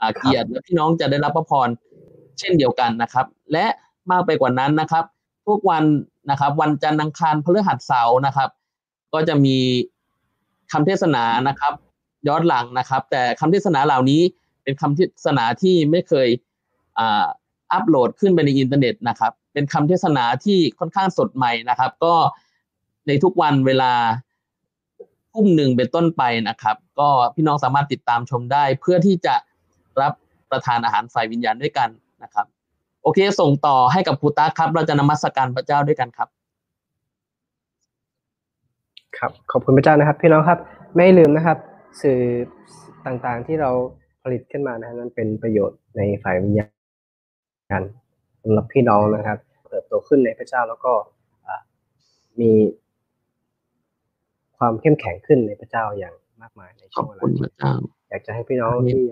[0.00, 1.68] อ่าเกียรติและพี่น้องจะได้รับพระพร
[2.38, 3.66] เช่นเดียวกันนะครับ และ
[4.10, 5.04] มากไปกว่านั้นนะครับ
[5.46, 5.84] ทุกวัน
[6.30, 8.50] นะครับ วันจันทร์อังคารพฤหัสเสาร์นะครับ
[9.12, 9.56] ก็จะมี
[10.72, 11.72] คำเทศนานะครับ
[12.28, 14.20] ย้อนหลังนะครับ แต่คำเทศนาเหล่านี้
[14.66, 16.28] เป็นคำเทศนาที่ไม่เคย
[17.00, 22.14] อัปโหลดขึ้นไปในอินเทอร์เน็ตนะครับ เป็นคำเทศนาที่ค่อนข้างสดใหม่นะครับ ก็
[23.06, 23.92] ในทุกวันเวลา
[25.32, 29.34] ทุ่มหนึ่งเป็นต้นไปนะครับ ก็พี่น้องสามารถติดตามชมได้ เพื่อที่จะ
[30.00, 30.12] รับ
[30.50, 31.88] ประทานอาหารฝ่ายวิญญาณด้วยกัน
[32.22, 32.46] นะครับ
[33.02, 36.28] โอเค ส่งต่อให้กับครูตาครับ เราจะนมัสการพระเจ้าด้วยกันครับ
[39.18, 40.58] ครับ ขอบคุณพระเจ้านะครับ พี่น้องครับ
[40.96, 41.58] ไม่ลืมนะครับ
[42.02, 42.20] สื่อ
[43.06, 43.70] ต่างๆที่เรา
[44.32, 46.66] ลิตขึ้นมานะนั้นเป็นประโยชน์ในฝ่ายวิญญา
[47.80, 47.82] ณ
[48.42, 50.92] สำหรับพี่น้องนะครับเติบโตขึ้นในพระเจ้าแล้วก็
[51.46, 51.56] อ่า
[52.40, 52.52] มี
[54.58, 57.72] ความเข้มแข็งขึ้นในพระเจ้าอย่างมากมายในขช่อวบงเวลาคุณพระเจ้า
[58.08, 59.04] อยากจะให้พี่น้องอาเมนที่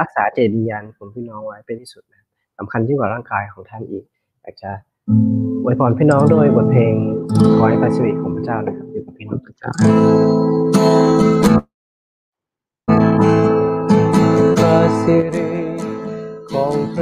[0.00, 4.04] รักษาเจตวิญญาณของพี่น้องไว้เป็นที่สุดนะครับสำคัญยิ่งกว่าร่างกายของท่านอีก
[4.42, 4.70] อยากจะ
[5.62, 6.94] อวยพรพี่น้องด้วยบทเพลง
[7.56, 9.70] ขอให้พระสิริของพระเจ้านะครับอยู่กับพี่น้องพระเจ้า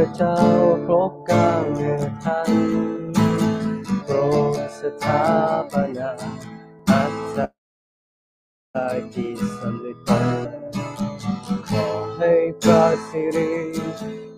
[0.02, 0.38] ระเจ้า
[0.86, 2.52] ครบกาเหนือท่าน
[4.04, 4.16] โปร
[4.56, 5.22] ดสถา
[5.70, 6.12] ปนา
[6.90, 7.12] อัต
[8.74, 9.28] ตากิ
[9.58, 9.98] สำลิด
[11.68, 11.86] ขอ
[12.18, 12.32] ให้
[12.62, 13.54] พระสิริ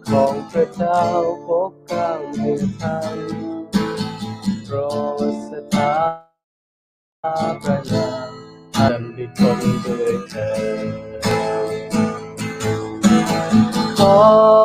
[0.09, 1.03] ของพระเจ้า
[1.47, 3.19] ครบกาเหนือท่าน
[4.65, 4.77] โปร
[5.21, 5.95] ดสถา
[7.63, 8.09] ปนา
[8.77, 10.51] อัตติผลด้วยเธอ
[13.99, 14.64] ขอ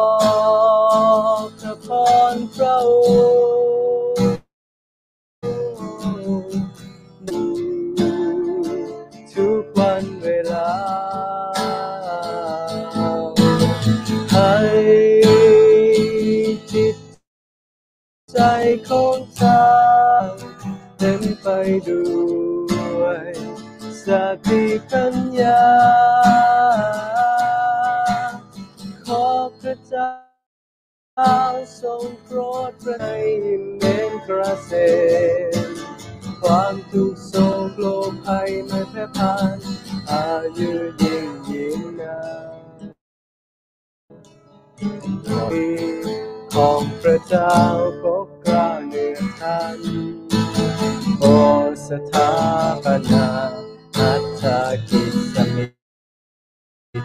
[18.88, 19.66] ของเจ้า
[20.98, 21.48] เต็มไป
[21.90, 22.06] ด้
[23.00, 23.26] วย
[24.04, 24.06] ส
[24.48, 25.64] ติปัญญา
[29.06, 29.26] ขอ
[29.62, 30.12] พระเจ้า
[31.82, 33.08] ทรงโปรดพระใน
[33.78, 34.72] เมนกระเส
[35.54, 35.70] น
[36.42, 37.34] ความทุกโศ
[37.70, 37.86] กโล
[38.26, 39.58] ภัยไม่แพร่ผ่าน
[40.12, 40.28] อา
[40.60, 40.72] ยุ
[41.02, 42.20] ยิ่งยิ่งนา
[42.80, 42.82] น
[46.56, 47.56] ของพระเจ้า
[48.04, 49.80] ปกกลา หนือท่าน
[51.22, 51.26] โอ
[51.88, 52.32] สถา
[52.84, 53.28] ปนา
[54.00, 54.60] อัตตา
[54.90, 55.66] กิจสมิ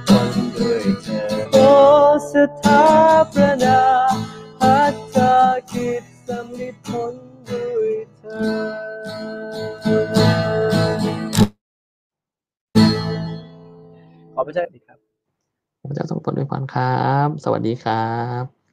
[0.09, 1.25] คนด้วยเธอ
[1.55, 1.59] โอ
[2.33, 2.85] สถา
[3.35, 3.81] ปนา
[4.61, 5.33] พัฒนา
[5.73, 7.15] กิจสำลิดผล
[7.51, 8.47] ด้วยเธอ
[14.35, 14.99] ขอพระเจ้าดีครับ
[15.89, 16.85] พระเจ้าทรงโปรดอวยพรครั
[17.27, 17.97] บ สวัสดีครั
[18.43, 18.64] บ